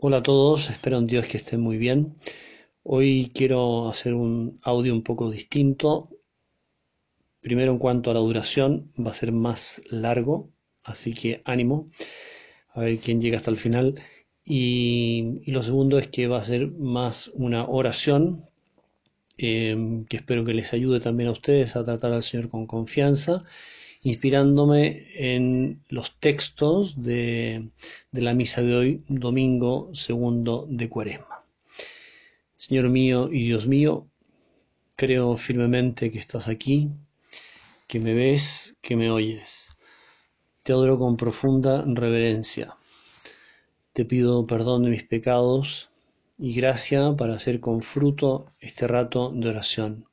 Hola 0.00 0.18
a 0.18 0.22
todos, 0.22 0.70
espero 0.70 0.98
en 0.98 1.08
Dios 1.08 1.26
que 1.26 1.38
estén 1.38 1.60
muy 1.60 1.76
bien. 1.76 2.14
Hoy 2.84 3.32
quiero 3.34 3.88
hacer 3.88 4.14
un 4.14 4.60
audio 4.62 4.94
un 4.94 5.02
poco 5.02 5.28
distinto. 5.28 6.08
Primero 7.40 7.72
en 7.72 7.78
cuanto 7.78 8.08
a 8.08 8.14
la 8.14 8.20
duración, 8.20 8.92
va 8.96 9.10
a 9.10 9.14
ser 9.14 9.32
más 9.32 9.82
largo, 9.90 10.50
así 10.84 11.14
que 11.14 11.42
ánimo, 11.44 11.86
a 12.74 12.82
ver 12.82 12.98
quién 12.98 13.20
llega 13.20 13.38
hasta 13.38 13.50
el 13.50 13.56
final. 13.56 14.00
Y, 14.44 15.42
lo 15.50 15.64
segundo 15.64 15.98
es 15.98 16.06
que 16.06 16.28
va 16.28 16.38
a 16.38 16.44
ser 16.44 16.70
más 16.70 17.32
una 17.34 17.66
oración, 17.68 18.44
eh, 19.36 20.04
que 20.08 20.18
espero 20.18 20.44
que 20.44 20.54
les 20.54 20.72
ayude 20.74 21.00
también 21.00 21.28
a 21.28 21.32
ustedes 21.32 21.74
a 21.74 21.82
tratar 21.82 22.12
al 22.12 22.22
Señor 22.22 22.50
con 22.50 22.68
confianza 22.68 23.42
inspirándome 24.02 25.06
en 25.14 25.82
los 25.88 26.18
textos 26.18 27.00
de, 27.02 27.70
la 28.12 28.34
misa 28.34 28.62
de 28.62 28.74
hoy, 28.74 29.04
domingo 29.08 29.90
segundo 29.94 30.66
de 30.68 30.88
Cuaresma. 30.88 31.44
Señor 32.56 32.88
mío 32.88 33.28
y 33.32 33.46
Dios 33.46 33.66
mío, 33.66 34.06
creo 34.96 35.36
firmemente 35.36 36.10
que 36.10 36.18
estás 36.18 36.48
aquí, 36.48 36.90
que 37.86 38.00
me 38.00 38.14
ves, 38.14 38.76
que 38.80 38.96
me 38.96 39.10
oyes. 39.10 39.68
Te 40.62 40.72
adoro 40.72 40.98
con 40.98 41.16
profunda 41.16 41.84
reverencia. 41.86 42.76
Te 43.92 44.04
pido 44.04 44.46
perdón 44.46 44.84
de 44.84 44.90
mis 44.90 45.04
pecados 45.04 45.90
y 46.38 46.52
gracia 46.52 47.14
para 47.16 47.34
hacer 47.34 47.60
con 47.60 47.82
fruto 47.82 48.52
este 48.60 48.86
rato 48.86 49.32
de 49.34 49.48
oración. 49.48 50.04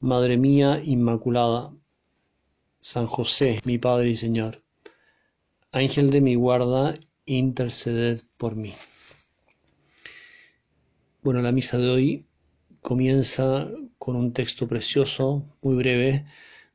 Madre 0.00 0.36
mía 0.36 0.82
Inmaculada, 0.84 1.72
San 2.84 3.06
José, 3.06 3.60
mi 3.64 3.78
Padre 3.78 4.10
y 4.10 4.16
Señor, 4.16 4.60
Ángel 5.70 6.10
de 6.10 6.20
mi 6.20 6.34
guarda, 6.34 6.98
interceded 7.26 8.22
por 8.36 8.56
mí. 8.56 8.74
Bueno, 11.22 11.42
la 11.42 11.52
misa 11.52 11.78
de 11.78 11.88
hoy 11.88 12.26
comienza 12.80 13.70
con 13.98 14.16
un 14.16 14.32
texto 14.32 14.66
precioso, 14.66 15.44
muy 15.62 15.76
breve, 15.76 16.26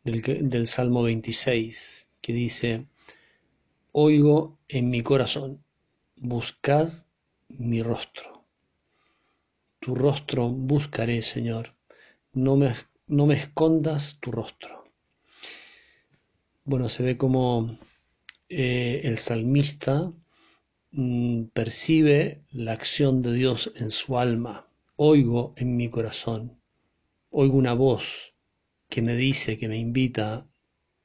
del, 0.06 0.22
del 0.50 0.68
Salmo 0.68 1.04
26, 1.04 2.08
que 2.22 2.32
dice, 2.32 2.86
Oigo 3.92 4.60
en 4.70 4.90
mi 4.90 5.04
corazón, 5.04 5.62
buscad 6.16 6.90
mi 7.50 7.84
rostro. 7.84 8.46
Tu 9.82 9.94
rostro 9.94 10.48
buscaré, 10.48 11.22
Señor, 11.22 11.76
no 12.32 12.56
me, 12.56 12.72
no 13.08 13.26
me 13.26 13.36
escondas 13.36 14.18
tu 14.22 14.32
rostro 14.32 14.77
bueno, 16.68 16.90
se 16.90 17.02
ve 17.02 17.16
como 17.18 17.80
eh, 18.50 19.00
el 19.06 19.18
salmista 19.18 20.12
mm, 20.92 21.46
percibe 21.54 22.44
la 22.52 22.74
acción 22.74 23.22
de 23.22 23.32
Dios 23.34 23.72
en 23.78 23.90
su 23.90 24.18
alma. 24.18 24.68
Oigo 24.98 25.54
en 25.56 25.78
mi 25.78 25.90
corazón, 25.90 26.60
oigo 27.30 27.56
una 27.58 27.74
voz 27.74 28.34
que 28.90 29.02
me 29.02 29.16
dice, 29.16 29.58
que 29.58 29.70
me 29.70 29.78
invita, 29.78 30.46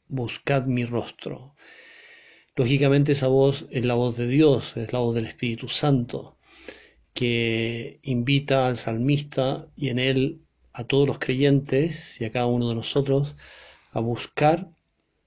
buscad 0.09 0.67
mi 0.67 0.85
rostro. 0.85 1.55
Lógicamente 2.57 3.13
esa 3.13 3.29
voz 3.29 3.67
es 3.71 3.85
la 3.85 3.95
voz 3.95 4.17
de 4.17 4.27
Dios, 4.27 4.77
es 4.77 4.93
la 4.93 4.99
voz 4.99 5.15
del 5.15 5.27
Espíritu 5.27 5.69
Santo, 5.69 6.39
que 7.15 8.01
invita 8.03 8.67
al 8.67 8.77
salmista 8.77 9.69
y 9.77 9.91
en 9.91 10.01
él 10.01 10.41
a 10.73 10.85
todos 10.85 11.07
los 11.07 11.21
creyentes 11.21 12.21
y 12.21 12.25
a 12.25 12.33
cada 12.33 12.47
uno 12.47 12.69
de 12.69 12.75
nosotros 12.75 13.37
a 13.93 14.01
buscar 14.01 14.73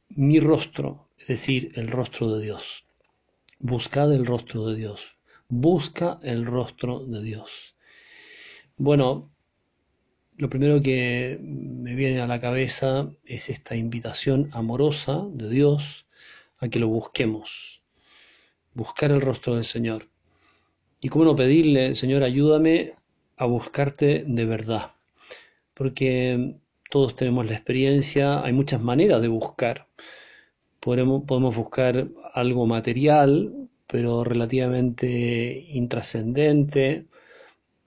mi 0.10 0.40
rostro, 0.40 1.10
es 1.18 1.28
decir, 1.28 1.72
el 1.76 1.90
rostro 1.90 2.36
de 2.36 2.44
Dios. 2.44 2.86
Buscad 3.60 4.14
el 4.14 4.26
rostro 4.26 4.68
de 4.68 4.76
Dios. 4.76 5.16
Busca 5.48 6.20
el 6.24 6.46
rostro 6.46 7.06
de 7.06 7.24
Dios. 7.24 7.76
Bueno, 8.78 9.32
lo 10.38 10.50
primero 10.50 10.82
que 10.82 11.40
me 11.42 11.96
viene 11.96 12.20
a 12.20 12.28
la 12.28 12.42
cabeza 12.42 13.10
es 13.26 13.50
esta 13.50 13.76
invitación 13.76 14.50
amorosa 14.52 15.24
de 15.32 15.50
Dios 15.50 16.06
a 16.58 16.68
que 16.68 16.80
lo 16.80 16.90
busquemos. 16.90 17.82
Buscar 18.74 19.12
el 19.12 19.22
rostro 19.22 19.56
del 19.56 19.64
Señor. 19.64 20.10
Y 21.00 21.10
cómo 21.10 21.24
no 21.24 21.36
pedirle, 21.36 21.96
Señor, 21.96 22.24
ayúdame 22.24 22.96
a 23.38 23.46
buscarte 23.46 24.26
de 24.28 24.46
verdad. 24.46 24.92
Porque 25.74 26.56
todos 26.90 27.16
tenemos 27.16 27.46
la 27.46 27.54
experiencia, 27.54 28.44
hay 28.44 28.54
muchas 28.54 28.82
maneras 28.82 29.22
de 29.22 29.28
buscar. 29.28 29.88
Podemos, 30.86 31.24
podemos 31.30 31.56
buscar 31.56 32.08
algo 32.34 32.66
material, 32.68 33.30
pero 33.88 34.24
relativamente 34.24 35.66
intrascendente, 35.70 37.08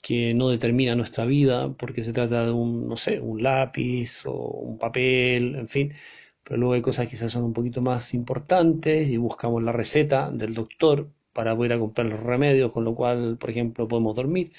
que 0.03 0.35
no 0.35 0.49
determina 0.51 0.97
nuestra 0.97 1.25
vida, 1.27 1.73
porque 1.75 2.03
se 2.05 2.13
trata 2.13 2.47
de 2.47 2.53
un, 2.53 2.89
no 2.89 2.97
sé, 2.97 3.21
un 3.21 3.43
lápiz 3.43 4.25
o 4.27 4.33
un 4.71 4.79
papel, 4.79 5.57
en 5.57 5.69
fin. 5.69 5.95
Pero 6.45 6.57
luego 6.59 6.75
hay 6.75 6.83
cosas 6.83 7.07
que 7.07 7.13
quizás 7.13 7.33
son 7.33 7.45
un 7.45 7.53
poquito 7.53 7.83
más 7.83 8.15
importantes 8.15 9.09
y 9.11 9.17
buscamos 9.17 9.63
la 9.63 9.73
receta 9.73 10.31
del 10.31 10.55
doctor 10.55 11.09
para 11.33 11.57
poder 11.57 11.75
a 11.75 11.79
comprar 11.79 12.09
los 12.09 12.21
remedios, 12.21 12.73
con 12.73 12.85
lo 12.85 12.95
cual, 12.95 13.39
por 13.39 13.51
ejemplo, 13.51 13.89
podemos 13.89 14.17
dormir. 14.17 14.53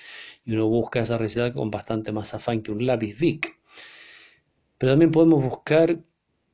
Y 0.46 0.54
uno 0.54 0.68
busca 0.68 1.02
esa 1.02 1.18
receta 1.18 1.54
con 1.54 1.72
bastante 1.72 2.12
más 2.12 2.34
afán 2.34 2.62
que 2.64 2.72
un 2.72 2.86
lápiz 2.86 3.18
Vic. 3.20 3.60
Pero 4.78 4.94
también 4.94 5.12
podemos 5.12 5.44
buscar 5.44 6.00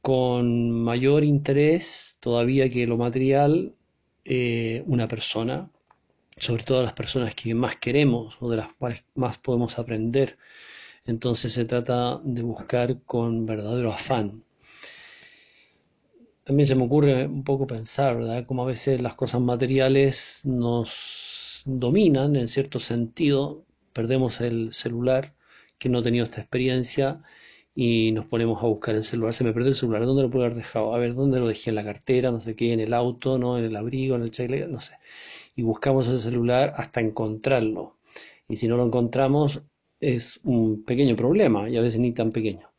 con 0.05 0.69
mayor 0.71 1.23
interés 1.23 2.17
todavía 2.19 2.69
que 2.69 2.85
lo 2.85 2.95
material 2.95 3.73
eh, 4.23 4.83
una 4.85 5.07
persona, 5.07 5.71
sobre 6.37 6.63
todo 6.63 6.83
las 6.83 6.93
personas 6.93 7.33
que 7.33 7.55
más 7.55 7.77
queremos 7.77 8.37
o 8.39 8.51
de 8.51 8.57
las 8.57 8.71
cuales 8.75 9.03
más 9.15 9.39
podemos 9.39 9.79
aprender. 9.79 10.37
Entonces 11.07 11.53
se 11.53 11.65
trata 11.65 12.21
de 12.23 12.43
buscar 12.43 13.01
con 13.01 13.47
verdadero 13.47 13.91
afán. 13.91 14.43
También 16.43 16.67
se 16.67 16.75
me 16.75 16.83
ocurre 16.83 17.25
un 17.25 17.43
poco 17.43 17.65
pensar, 17.65 18.17
¿verdad? 18.17 18.45
Como 18.45 18.61
a 18.61 18.67
veces 18.67 19.01
las 19.01 19.15
cosas 19.15 19.41
materiales 19.41 20.41
nos 20.43 21.63
dominan 21.65 22.35
en 22.35 22.47
cierto 22.47 22.79
sentido, 22.79 23.65
perdemos 23.91 24.39
el 24.39 24.71
celular, 24.71 25.33
que 25.79 25.89
no 25.89 25.97
ha 25.97 26.03
tenido 26.03 26.25
esta 26.25 26.41
experiencia, 26.41 27.23
y 27.75 28.13
nos 28.13 28.25
ponemos 28.25 28.63
a 28.63 28.67
buscar 28.67 28.95
el 28.95 29.03
celular. 29.03 29.33
Se 29.33 29.43
me 29.43 29.51
perdió 29.53 29.69
el 29.69 29.75
celular, 29.75 30.05
¿dónde 30.05 30.23
lo 30.23 30.31
puedo 30.31 30.45
haber 30.45 30.55
dejado? 30.55 30.95
A 30.95 30.97
ver, 30.97 31.13
¿dónde 31.13 31.39
lo 31.39 31.47
dejé? 31.47 31.71
En 31.71 31.75
la 31.75 31.83
cartera, 31.83 32.31
no 32.31 32.39
sé 32.39 32.55
qué, 32.55 32.71
en 32.73 32.79
el 32.79 32.93
auto, 32.93 33.37
¿no? 33.37 33.57
En 33.57 33.65
el 33.65 33.75
abrigo, 33.75 34.15
en 34.15 34.21
el 34.23 34.31
chaleco, 34.31 34.67
no 34.67 34.79
sé. 34.79 34.93
Y 35.55 35.61
buscamos 35.63 36.07
el 36.07 36.19
celular 36.19 36.73
hasta 36.77 37.01
encontrarlo. 37.01 37.97
Y 38.47 38.55
si 38.55 38.67
no 38.67 38.77
lo 38.77 38.85
encontramos, 38.85 39.61
es 39.99 40.39
un 40.43 40.83
pequeño 40.83 41.15
problema, 41.15 41.69
y 41.69 41.77
a 41.77 41.81
veces 41.81 41.99
ni 41.99 42.13
tan 42.13 42.31
pequeño. 42.31 42.69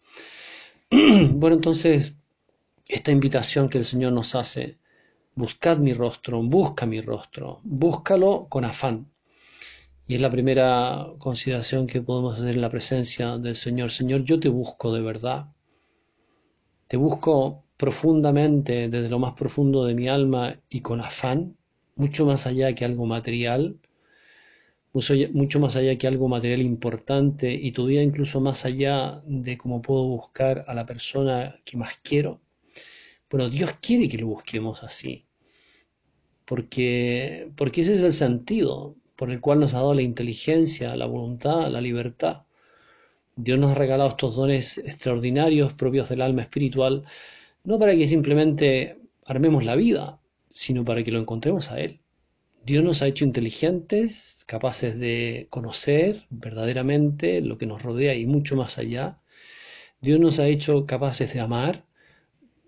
bueno, 1.33 1.57
entonces, 1.57 2.17
esta 2.89 3.13
invitación 3.13 3.69
que 3.69 3.79
el 3.79 3.85
Señor 3.85 4.13
nos 4.13 4.35
hace, 4.35 4.79
buscad 5.35 5.79
mi 5.79 5.93
rostro, 5.93 6.43
busca 6.43 6.87
mi 6.87 7.01
rostro, 7.03 7.61
búscalo 7.65 8.47
con 8.49 8.65
afán. 8.65 9.11
Y 10.09 10.15
es 10.15 10.21
la 10.21 10.31
primera 10.31 11.09
consideración 11.19 11.87
que 11.89 12.01
podemos 12.01 12.39
hacer 12.39 12.55
en 12.55 12.61
la 12.61 12.71
presencia 12.71 13.39
del 13.39 13.57
Señor. 13.57 13.91
Señor, 13.91 14.25
yo 14.25 14.39
te 14.39 14.49
busco 14.49 14.95
de 14.95 15.03
verdad. 15.03 15.49
Te 16.87 16.97
busco 16.97 17.65
profundamente, 17.77 18.89
desde 18.89 19.11
lo 19.11 19.19
más 19.19 19.35
profundo 19.35 19.85
de 19.85 19.95
mi 19.95 20.09
alma 20.09 20.61
y 20.69 20.81
con 20.81 21.01
afán, 21.01 21.57
mucho 21.97 22.25
más 22.25 22.47
allá 22.47 22.73
que 22.75 22.85
algo 22.85 23.05
material, 23.07 23.79
mucho, 24.93 25.61
más 25.61 25.77
allá 25.77 25.99
que 25.99 26.07
algo 26.07 26.29
material 26.29 26.63
importante 26.63 27.53
y 27.53 27.73
todavía 27.73 28.03
incluso 28.03 28.41
más 28.41 28.65
allá 28.65 29.23
de 29.27 29.59
cómo 29.59 29.83
puedo 29.83 30.05
buscar 30.07 30.65
a 30.69 30.75
la 30.75 30.87
persona 30.87 31.61
que 31.65 31.77
más 31.77 31.99
quiero. 32.03 32.41
Bueno, 33.29 33.51
Dios 33.51 33.73
quiere 33.81 34.09
que 34.09 34.19
lo 34.19 34.29
busquemos 34.29 34.85
así, 34.85 35.27
porque, 36.45 37.51
porque 37.57 37.81
ese 37.83 37.97
es 37.97 38.03
el 38.03 38.13
sentido 38.13 38.95
por 39.17 39.31
el 39.31 39.41
cual 39.41 39.61
nos 39.61 39.75
ha 39.75 39.79
dado 39.79 39.95
la 39.95 40.03
inteligencia, 40.03 40.95
la 40.97 41.07
voluntad, 41.07 41.69
la 41.71 41.81
libertad. 41.81 42.43
Dios 43.35 43.59
nos 43.59 43.73
ha 43.73 43.75
regalado 43.75 44.11
estos 44.11 44.37
dones 44.37 44.79
extraordinarios 44.79 45.73
propios 45.73 46.09
del 46.09 46.23
alma 46.23 46.43
espiritual, 46.43 47.05
no 47.65 47.79
para 47.79 47.97
que 47.97 48.07
simplemente 48.07 48.99
armemos 49.25 49.65
la 49.65 49.77
vida, 49.77 50.21
sino 50.51 50.85
para 50.85 51.03
que 51.03 51.13
lo 51.13 51.21
encontremos 51.21 51.71
a 51.71 51.81
Él. 51.81 52.01
Dios 52.65 52.83
nos 52.83 53.03
ha 53.03 53.07
hecho 53.07 53.25
inteligentes, 53.25 54.43
capaces 54.47 54.99
de 54.99 55.47
conocer 55.51 56.27
verdaderamente 56.31 57.41
lo 57.41 57.59
que 57.59 57.67
nos 57.67 57.83
rodea 57.83 58.15
y 58.15 58.27
mucho 58.27 58.57
más 58.57 58.79
allá. 58.79 59.21
Dios 60.01 60.19
nos 60.21 60.39
ha 60.39 60.49
hecho 60.49 60.87
capaces 60.87 61.33
de 61.33 61.41
amar 61.41 61.85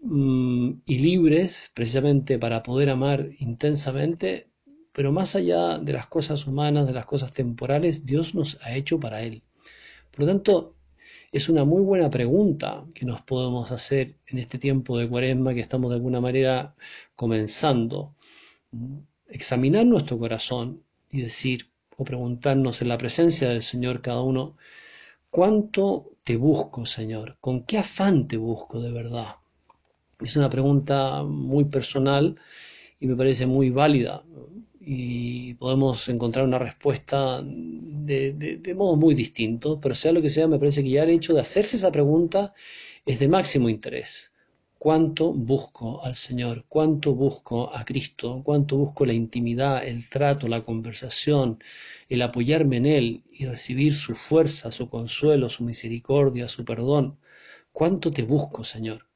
mm, 0.03 0.73
y 0.87 0.99
libres 0.99 1.71
precisamente 1.75 2.39
para 2.39 2.63
poder 2.63 2.91
amar 2.91 3.31
intensamente 3.39 4.48
pero 4.99 5.13
más 5.13 5.37
allá 5.37 5.79
de 5.79 5.93
las 5.93 6.09
cosas 6.09 6.45
humanas, 6.49 6.85
de 6.85 6.93
las 6.93 7.07
cosas 7.07 7.31
temporales, 7.33 8.05
Dios 8.05 8.35
nos 8.35 8.59
ha 8.63 8.75
hecho 8.75 8.99
para 8.99 9.23
Él. 9.23 9.45
Por 10.11 10.23
lo 10.23 10.27
tanto, 10.27 10.75
es 11.31 11.49
una 11.49 11.65
muy 11.65 11.83
buena 11.83 12.11
pregunta 12.11 12.85
que 12.93 13.07
nos 13.07 13.23
podemos 13.23 13.71
hacer 13.71 14.17
en 14.27 14.39
este 14.39 14.59
tiempo 14.59 14.99
de 14.99 15.09
cuaresma 15.09 15.55
que 15.55 15.61
estamos 15.61 15.91
de 15.91 15.95
alguna 15.99 16.21
manera 16.21 16.75
comenzando. 17.15 18.17
Examinar 19.29 19.87
nuestro 19.87 20.19
corazón 20.19 20.83
y 21.13 21.21
decir 21.21 21.71
o 21.97 22.05
preguntarnos 22.05 22.83
en 22.83 22.89
la 22.89 22.99
presencia 22.99 23.51
del 23.51 23.63
Señor 23.63 24.03
cada 24.03 24.23
uno, 24.23 24.57
¿cuánto 25.31 26.11
te 26.25 26.35
busco, 26.35 26.87
Señor? 26.87 27.37
¿Con 27.41 27.63
qué 27.63 27.79
afán 27.79 28.27
te 28.27 28.37
busco 28.37 28.81
de 28.81 28.91
verdad? 28.91 29.37
Es 30.19 30.35
una 30.35 30.51
pregunta 30.51 31.23
muy 31.23 31.67
personal 31.67 32.35
y 32.99 33.07
me 33.07 33.15
parece 33.15 33.47
muy 33.47 33.71
válida 33.71 34.25
y 34.91 35.53
podemos 35.55 36.09
encontrar 36.09 36.47
una 36.47 36.59
respuesta 36.59 37.43
de, 37.45 38.33
de, 38.33 38.75
modo 38.75 38.97
muy 38.97 39.15
distinto, 39.15 39.79
pero 39.79 39.95
sea 39.95 40.13
lo 40.13 40.23
que 40.23 40.31
sea, 40.31 40.49
me 40.49 40.59
parece 40.59 40.83
que 40.83 40.89
ya 40.89 41.03
el 41.03 41.11
hecho 41.11 41.35
de 41.35 41.43
hacerse 41.43 41.77
esa 41.77 41.93
pregunta 41.93 42.55
es 43.05 43.19
de 43.19 43.29
máximo 43.29 43.69
interés. 43.69 44.33
¿Cuánto 44.79 45.35
busco 45.35 46.03
al 46.03 46.17
Señor? 46.17 46.65
¿Cuánto 46.69 47.15
busco 47.15 47.71
a 47.71 47.85
Cristo? 47.85 48.41
¿Cuánto 48.43 48.79
busco 48.79 49.05
la 49.05 49.13
intimidad, 49.13 49.87
el 49.87 50.09
trato, 50.09 50.49
la 50.49 50.65
conversación, 50.65 51.63
el 52.09 52.23
apoyarme 52.23 52.79
en 52.79 52.87
Él 52.87 53.25
y 53.31 53.45
recibir 53.45 53.95
su 53.95 54.15
fuerza, 54.15 54.71
su 54.71 54.89
consuelo, 54.89 55.51
su 55.51 55.65
misericordia, 55.65 56.49
su 56.49 56.65
perdón? 56.65 57.19
¿Cuánto 57.73 58.11
te 58.11 58.23
busco, 58.23 58.65
Señor? 58.65 59.07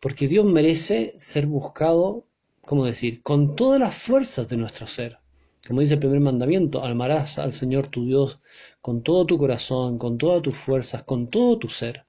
Porque 0.00 0.26
Dios 0.26 0.46
merece 0.46 1.14
ser 1.18 1.46
buscado, 1.46 2.26
¿cómo 2.70 2.84
decir?, 2.84 3.20
con 3.24 3.56
todas 3.56 3.80
las 3.80 3.96
fuerzas 3.96 4.48
de 4.48 4.56
nuestro 4.56 4.86
ser. 4.86 5.18
Como 5.66 5.80
dice 5.80 5.94
el 5.94 5.98
primer 5.98 6.20
mandamiento, 6.20 6.84
amarás 6.84 7.36
al 7.40 7.52
Señor 7.52 7.88
tu 7.88 8.06
Dios 8.06 8.38
con 8.80 9.02
todo 9.02 9.26
tu 9.26 9.38
corazón, 9.38 9.98
con 9.98 10.18
todas 10.18 10.40
tus 10.40 10.56
fuerzas, 10.56 11.02
con 11.02 11.26
todo 11.30 11.58
tu 11.58 11.68
ser. 11.68 12.04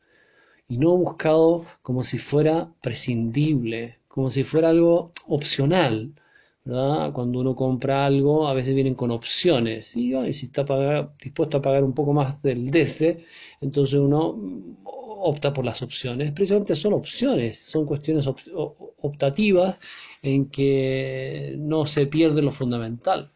Y 0.68 0.78
no 0.78 0.96
buscado 0.96 1.66
como 1.82 2.04
si 2.04 2.20
fuera 2.20 2.72
prescindible, 2.80 3.98
como 4.08 4.30
si 4.30 4.44
fuera 4.44 4.70
algo 4.70 5.12
opcional. 5.28 6.14
¿verdad? 6.64 7.12
Cuando 7.12 7.40
uno 7.40 7.56
compra 7.56 8.06
algo, 8.06 8.48
a 8.48 8.54
veces 8.54 8.76
vienen 8.76 8.94
con 8.94 9.10
opciones. 9.10 9.96
Y, 9.96 10.14
si 10.32 10.46
está 10.46 10.64
dispuesto 11.24 11.58
a 11.58 11.62
pagar 11.64 11.84
un 11.84 11.94
poco 11.94 12.14
más 12.14 12.40
del 12.44 12.70
DC, 12.70 13.26
entonces 13.62 14.00
uno 14.00 14.38
opta 15.22 15.54
por 15.54 15.66
las 15.66 15.82
opciones. 15.82 16.32
Precisamente 16.32 16.76
son 16.76 16.94
opciones, 16.94 17.60
son 17.60 17.86
cuestiones 17.86 18.28
optativas 18.28 19.80
en 20.22 20.50
que 20.50 21.56
no 21.58 21.86
se 21.86 22.08
pierde 22.08 22.42
lo 22.42 22.52
fundamental. 22.52 23.32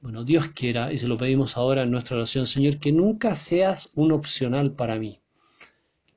Bueno, 0.00 0.24
Dios 0.24 0.48
quiera, 0.54 0.92
y 0.92 0.98
se 0.98 1.08
lo 1.08 1.16
pedimos 1.16 1.56
ahora 1.56 1.82
en 1.82 1.90
nuestra 1.90 2.16
oración, 2.16 2.46
Señor, 2.46 2.78
que 2.78 2.92
nunca 2.92 3.34
seas 3.34 3.90
un 3.94 4.12
opcional 4.12 4.72
para 4.72 4.96
mí, 4.98 5.20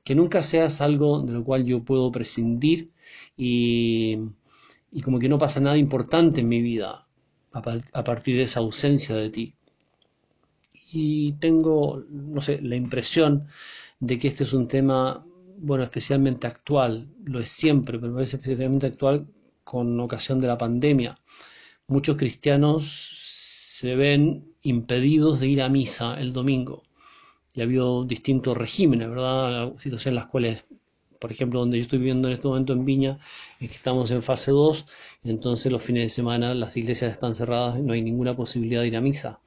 que 0.04 0.14
nunca 0.14 0.42
seas 0.42 0.80
algo 0.80 1.22
de 1.22 1.32
lo 1.32 1.42
cual 1.44 1.64
yo 1.64 1.82
puedo 1.82 2.12
prescindir 2.12 2.90
y, 3.36 4.18
y 4.92 5.00
como 5.00 5.18
que 5.18 5.28
no 5.28 5.38
pasa 5.38 5.60
nada 5.60 5.78
importante 5.78 6.42
en 6.42 6.48
mi 6.48 6.60
vida 6.60 7.06
a 7.50 8.04
partir 8.04 8.36
de 8.36 8.42
esa 8.42 8.60
ausencia 8.60 9.16
de 9.16 9.30
ti. 9.30 9.54
Y 10.92 11.32
tengo, 11.34 12.04
no 12.10 12.40
sé, 12.40 12.60
la 12.62 12.76
impresión 12.76 13.48
de 14.00 14.18
que 14.18 14.28
este 14.28 14.44
es 14.44 14.52
un 14.52 14.68
tema, 14.68 15.24
bueno, 15.58 15.84
especialmente 15.84 16.46
actual, 16.46 17.08
lo 17.24 17.40
es 17.40 17.50
siempre, 17.50 17.98
pero 17.98 18.20
es 18.20 18.34
especialmente 18.34 18.86
actual 18.86 19.26
con 19.64 19.98
ocasión 20.00 20.40
de 20.40 20.48
la 20.48 20.58
pandemia. 20.58 21.18
Muchos 21.88 22.16
cristianos 22.16 23.18
se 23.78 23.94
ven 23.94 24.54
impedidos 24.62 25.40
de 25.40 25.48
ir 25.48 25.62
a 25.62 25.68
misa 25.68 26.20
el 26.20 26.32
domingo. 26.32 26.84
Y 27.54 27.60
ha 27.60 27.64
habido 27.64 28.04
distintos 28.04 28.56
regímenes, 28.56 29.08
¿verdad? 29.08 29.72
Situaciones 29.78 30.06
en 30.06 30.14
las 30.14 30.26
cuales, 30.26 30.64
por 31.18 31.32
ejemplo, 31.32 31.60
donde 31.60 31.78
yo 31.78 31.82
estoy 31.82 31.98
viviendo 31.98 32.28
en 32.28 32.34
este 32.34 32.48
momento 32.48 32.72
en 32.72 32.84
Viña, 32.84 33.18
es 33.60 33.68
que 33.70 33.76
estamos 33.76 34.10
en 34.10 34.22
fase 34.22 34.52
2, 34.52 34.86
entonces 35.24 35.72
los 35.72 35.82
fines 35.82 36.04
de 36.04 36.10
semana 36.10 36.54
las 36.54 36.76
iglesias 36.76 37.12
están 37.12 37.34
cerradas, 37.34 37.78
no 37.80 37.92
hay 37.92 38.02
ninguna 38.02 38.36
posibilidad 38.36 38.82
de 38.82 38.88
ir 38.88 38.96
a 38.96 39.00
misa. 39.00 39.40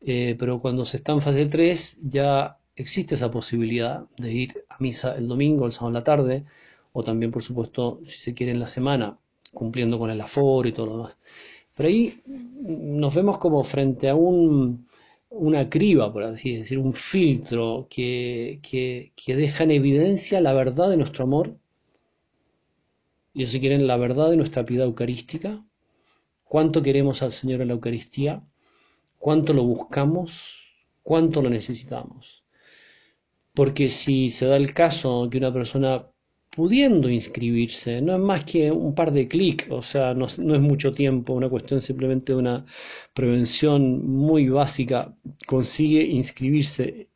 Eh, 0.00 0.36
pero 0.38 0.60
cuando 0.60 0.84
se 0.84 0.96
está 0.96 1.12
en 1.12 1.20
fase 1.20 1.46
3 1.46 1.98
ya 2.02 2.58
existe 2.76 3.14
esa 3.14 3.30
posibilidad 3.30 4.06
de 4.18 4.32
ir 4.32 4.64
a 4.68 4.76
misa 4.80 5.16
el 5.16 5.28
domingo, 5.28 5.66
el 5.66 5.72
sábado 5.72 5.90
en 5.90 5.94
la 5.94 6.04
tarde, 6.04 6.44
o 6.92 7.02
también, 7.04 7.30
por 7.32 7.42
supuesto, 7.42 8.00
si 8.04 8.20
se 8.20 8.34
quiere 8.34 8.52
en 8.52 8.60
la 8.60 8.66
semana, 8.66 9.18
cumpliendo 9.54 9.98
con 9.98 10.10
el 10.10 10.20
aforo 10.20 10.68
y 10.68 10.72
todo 10.72 10.86
lo 10.86 10.96
demás. 10.98 11.18
Pero 11.76 11.88
ahí 11.88 12.14
nos 12.26 13.14
vemos 13.14 13.38
como 13.38 13.64
frente 13.64 14.08
a 14.08 14.14
un, 14.14 14.86
una 15.30 15.68
criba, 15.70 16.12
por 16.12 16.24
así 16.24 16.56
decir, 16.56 16.78
un 16.78 16.94
filtro 16.94 17.86
que, 17.90 18.60
que, 18.62 19.12
que 19.16 19.36
deja 19.36 19.64
en 19.64 19.72
evidencia 19.72 20.40
la 20.40 20.52
verdad 20.52 20.90
de 20.90 20.96
nuestro 20.98 21.24
amor, 21.24 21.56
y 23.34 23.46
si 23.46 23.60
quieren, 23.60 23.86
la 23.86 23.96
verdad 23.96 24.30
de 24.30 24.36
nuestra 24.36 24.64
piedad 24.64 24.86
eucarística, 24.86 25.64
cuánto 26.44 26.82
queremos 26.82 27.22
al 27.22 27.32
Señor 27.32 27.60
en 27.62 27.68
la 27.68 27.74
Eucaristía, 27.74 28.42
cuánto 29.18 29.52
lo 29.54 29.64
buscamos, 29.64 30.62
cuánto 31.02 31.42
lo 31.42 31.50
necesitamos. 31.50 32.41
Porque 33.54 33.88
si 33.88 34.30
se 34.30 34.46
da 34.46 34.56
el 34.56 34.72
caso 34.74 35.28
que 35.30 35.38
una 35.38 35.52
persona 35.52 36.06
pudiendo 36.54 37.08
inscribirse, 37.08 38.00
no 38.02 38.12
es 38.14 38.20
más 38.20 38.44
que 38.44 38.70
un 38.70 38.94
par 38.94 39.10
de 39.12 39.26
clics, 39.28 39.70
o 39.70 39.82
sea, 39.82 40.14
no, 40.14 40.26
es 40.26 40.38
mucho 40.38 40.92
tiempo, 40.92 41.32
una 41.32 41.48
cuestión 41.48 41.80
simplemente 41.80 42.32
de 42.32 42.38
una 42.38 42.66
prevención 43.14 44.06
muy 44.06 44.48
básica, 44.48 45.16
consigue 45.46 46.02
inscribirse 46.04 47.08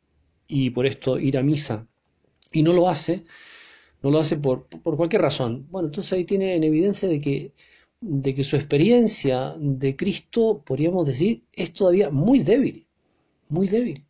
y 0.47 0.71
por 0.71 0.85
esto 0.87 1.19
ir 1.19 1.37
a 1.37 1.43
misa 1.43 1.87
y 2.51 2.63
no 2.63 2.73
lo 2.73 2.89
hace, 2.89 3.23
no 4.01 4.11
lo 4.11 4.19
hace 4.19 4.37
por, 4.37 4.67
por 4.67 4.97
cualquier 4.97 5.21
razón. 5.23 5.67
Bueno, 5.69 5.87
entonces 5.89 6.13
ahí 6.13 6.25
tiene 6.25 6.55
en 6.55 6.63
evidencia 6.63 7.09
de 7.09 7.21
que, 7.21 7.53
de 8.01 8.35
que 8.35 8.43
su 8.43 8.55
experiencia 8.55 9.55
de 9.59 9.95
Cristo, 9.95 10.63
podríamos 10.65 11.05
decir, 11.05 11.43
es 11.53 11.73
todavía 11.73 12.09
muy 12.09 12.39
débil, 12.39 12.87
muy 13.49 13.67
débil. 13.67 14.06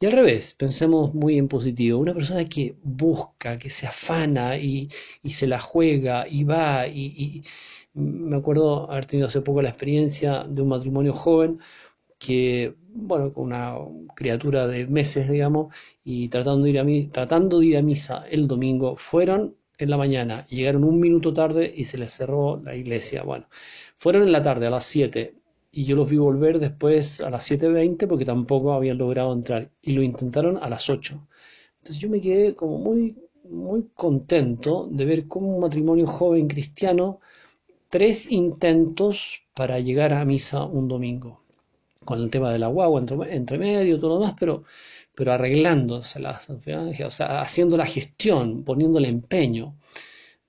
Y 0.00 0.06
al 0.06 0.12
revés, 0.12 0.54
pensemos 0.54 1.12
muy 1.14 1.38
en 1.38 1.48
positivo, 1.48 1.98
una 1.98 2.14
persona 2.14 2.44
que 2.44 2.76
busca, 2.82 3.58
que 3.58 3.68
se 3.70 3.86
afana 3.86 4.56
y, 4.56 4.90
se 5.28 5.46
la 5.48 5.60
juega 5.60 6.26
y 6.28 6.44
va 6.44 6.86
y, 6.86 7.44
me 7.94 8.36
acuerdo 8.36 8.90
haber 8.90 9.06
tenido 9.06 9.26
hace 9.28 9.40
poco 9.40 9.60
la 9.62 9.70
experiencia 9.70 10.44
de 10.44 10.62
un 10.62 10.68
matrimonio 10.68 11.12
joven 11.14 11.58
que, 12.18 12.74
bueno, 12.94 13.32
con 13.32 13.46
una 13.46 13.76
criatura 14.14 14.66
de 14.68 14.86
meses, 14.86 15.28
digamos, 15.30 15.74
y 16.04 16.28
tratando 16.28 16.64
de 16.64 16.70
ir 16.70 16.78
a, 16.80 17.12
tratando 17.12 17.60
de 17.60 17.66
ir 17.66 17.76
a 17.78 17.82
misa 17.82 18.24
el 18.30 18.48
domingo, 18.48 18.96
fueron 18.96 19.56
en 19.78 19.90
la 19.90 19.96
mañana, 19.96 20.46
llegaron 20.48 20.84
un 20.84 21.00
minuto 21.00 21.32
tarde 21.34 21.72
y 21.76 21.84
se 21.86 21.98
les 21.98 22.12
cerró 22.12 22.60
la 22.64 22.74
iglesia. 22.76 23.22
Bueno, 23.24 23.48
fueron 23.96 24.22
en 24.24 24.32
la 24.32 24.42
tarde, 24.42 24.66
a 24.66 24.70
las 24.70 24.86
7, 24.86 25.34
y 25.70 25.84
yo 25.84 25.96
los 25.96 26.08
vi 26.08 26.16
volver 26.16 26.58
después 26.58 27.20
a 27.20 27.30
las 27.30 27.50
7.20 27.50 28.06
porque 28.08 28.24
tampoco 28.24 28.72
habían 28.72 28.98
logrado 28.98 29.32
entrar 29.32 29.70
y 29.82 29.92
lo 29.92 30.02
intentaron 30.02 30.56
a 30.58 30.68
las 30.68 30.88
8. 30.88 31.28
Entonces 31.78 31.98
yo 31.98 32.08
me 32.08 32.20
quedé 32.20 32.54
como 32.54 32.78
muy, 32.78 33.16
muy 33.44 33.88
contento 33.94 34.88
de 34.90 35.04
ver 35.04 35.28
cómo 35.28 35.54
un 35.54 35.60
matrimonio 35.60 36.06
joven 36.06 36.48
cristiano, 36.48 37.20
tres 37.88 38.30
intentos 38.30 39.42
para 39.54 39.80
llegar 39.80 40.12
a 40.12 40.24
misa 40.24 40.64
un 40.64 40.88
domingo, 40.88 41.42
con 42.04 42.20
el 42.20 42.30
tema 42.30 42.52
de 42.52 42.58
la 42.58 42.68
guagua 42.68 43.00
entre, 43.00 43.34
entre 43.34 43.58
medio, 43.58 43.98
todo 43.98 44.10
lo 44.10 44.20
demás, 44.20 44.36
pero, 44.38 44.64
pero 45.14 45.32
arreglándoselas, 45.32 46.48
o 46.50 46.60
haciendo 47.24 47.76
la 47.76 47.86
gestión, 47.86 48.64
poniéndole 48.64 49.08
empeño. 49.08 49.76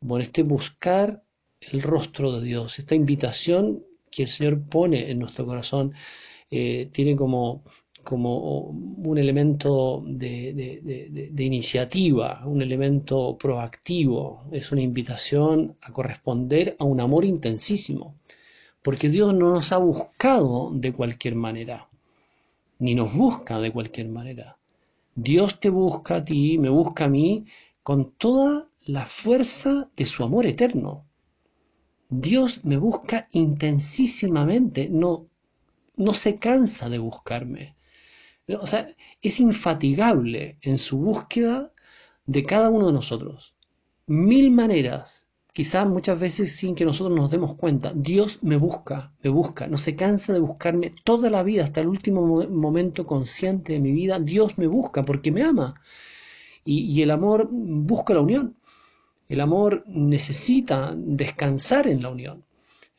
Bueno, 0.01 0.23
este 0.23 0.43
buscar 0.43 1.23
el 1.61 1.81
rostro 1.81 2.31
de 2.39 2.45
Dios, 2.45 2.79
esta 2.79 2.95
invitación 2.95 3.83
que 4.19 4.23
el 4.23 4.27
Señor 4.27 4.59
pone 4.63 5.09
en 5.09 5.17
nuestro 5.19 5.45
corazón 5.45 5.93
eh, 6.51 6.89
tiene 6.91 7.15
como, 7.15 7.63
como 8.03 8.63
un 8.63 9.17
elemento 9.17 10.03
de, 10.05 11.31
iniciativa, 11.37 12.41
un 12.45 12.61
elemento 12.61 13.37
proactivo, 13.37 14.43
es 14.51 14.73
una 14.73 14.81
invitación 14.81 15.77
a 15.81 15.93
corresponder 15.93 16.75
a 16.79 16.83
un 16.83 16.99
amor 16.99 17.23
intensísimo, 17.23 18.15
porque 18.81 19.07
Dios 19.07 19.33
no 19.33 19.53
nos 19.53 19.71
ha 19.71 19.77
buscado 19.77 20.69
de 20.73 20.91
cualquier 20.91 21.35
manera, 21.35 21.87
ni 22.79 22.95
nos 22.95 23.13
busca 23.13 23.61
de 23.61 23.71
cualquier 23.71 24.09
manera. 24.09 24.57
Dios 25.15 25.61
te 25.61 25.69
busca 25.69 26.17
a 26.17 26.25
ti, 26.25 26.57
me 26.57 26.67
busca 26.67 27.05
a 27.05 27.09
mí, 27.09 27.45
con 27.83 28.11
toda 28.17 28.67
la 28.85 29.05
fuerza 29.05 29.89
de 29.95 30.05
su 30.05 30.25
amor 30.25 30.45
eterno. 30.45 31.05
Dios 32.09 32.65
me 32.65 32.77
busca 32.77 33.27
intensísimamente, 33.31 34.89
no, 34.89 35.27
no 35.95 36.13
se 36.15 36.37
cansa 36.37 36.89
de 36.89 36.97
buscarme. 36.97 37.75
O 38.59 38.65
sea, 38.65 38.87
es 39.21 39.39
infatigable 39.39 40.57
en 40.61 40.79
su 40.79 40.97
búsqueda 40.97 41.71
de 42.25 42.43
cada 42.43 42.69
uno 42.69 42.87
de 42.87 42.93
nosotros. 42.93 43.53
Mil 44.07 44.49
maneras, 44.49 45.27
quizás 45.53 45.87
muchas 45.87 46.19
veces 46.19 46.55
sin 46.55 46.73
que 46.73 46.83
nosotros 46.83 47.15
nos 47.15 47.29
demos 47.29 47.55
cuenta. 47.55 47.93
Dios 47.95 48.39
me 48.41 48.57
busca, 48.57 49.13
me 49.21 49.29
busca, 49.29 49.67
no 49.67 49.77
se 49.77 49.95
cansa 49.95 50.33
de 50.33 50.39
buscarme 50.39 50.91
toda 51.03 51.29
la 51.29 51.43
vida, 51.43 51.63
hasta 51.63 51.81
el 51.81 51.87
último 51.87 52.25
momento 52.47 53.05
consciente 53.05 53.73
de 53.73 53.79
mi 53.79 53.91
vida. 53.91 54.19
Dios 54.19 54.57
me 54.57 54.65
busca 54.65 55.05
porque 55.05 55.31
me 55.31 55.43
ama. 55.43 55.79
Y, 56.65 56.85
y 56.91 57.03
el 57.03 57.11
amor 57.11 57.47
busca 57.51 58.15
la 58.15 58.21
unión. 58.21 58.55
El 59.29 59.41
amor 59.41 59.83
necesita 59.87 60.93
descansar 60.95 61.87
en 61.87 62.01
la 62.01 62.09
unión. 62.09 62.43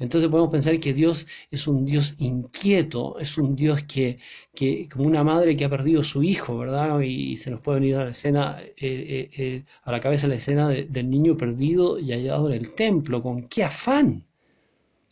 Entonces 0.01 0.31
podemos 0.31 0.51
pensar 0.51 0.81
que 0.81 0.95
Dios 0.95 1.27
es 1.51 1.67
un 1.67 1.85
Dios 1.85 2.15
inquieto, 2.19 3.19
es 3.19 3.37
un 3.37 3.55
Dios 3.55 3.83
que, 3.83 4.19
que 4.55 4.89
como 4.89 5.05
una 5.05 5.23
madre 5.23 5.57
que 5.57 5.67
ha 5.67 5.69
perdido 5.69 6.03
su 6.03 6.23
hijo, 6.23 6.57
¿verdad? 6.57 7.01
Y, 7.01 7.37
se 7.37 7.51
nos 7.51 7.61
puede 7.61 7.81
venir 7.81 7.97
a 7.97 8.05
la 8.05 8.11
escena, 8.11 8.59
eh, 8.63 8.73
eh, 8.81 9.31
eh, 9.37 9.65
a 9.83 9.93
la 9.93 10.01
cabeza 10.01 10.27
la 10.27 10.37
escena 10.37 10.71
del 10.71 11.11
niño 11.11 11.37
perdido 11.37 11.99
y 11.99 12.13
hallado 12.13 12.49
en 12.49 12.55
el 12.55 12.75
templo. 12.75 13.23
¿Con 13.23 13.49
qué 13.49 13.63
afán? 13.63 14.25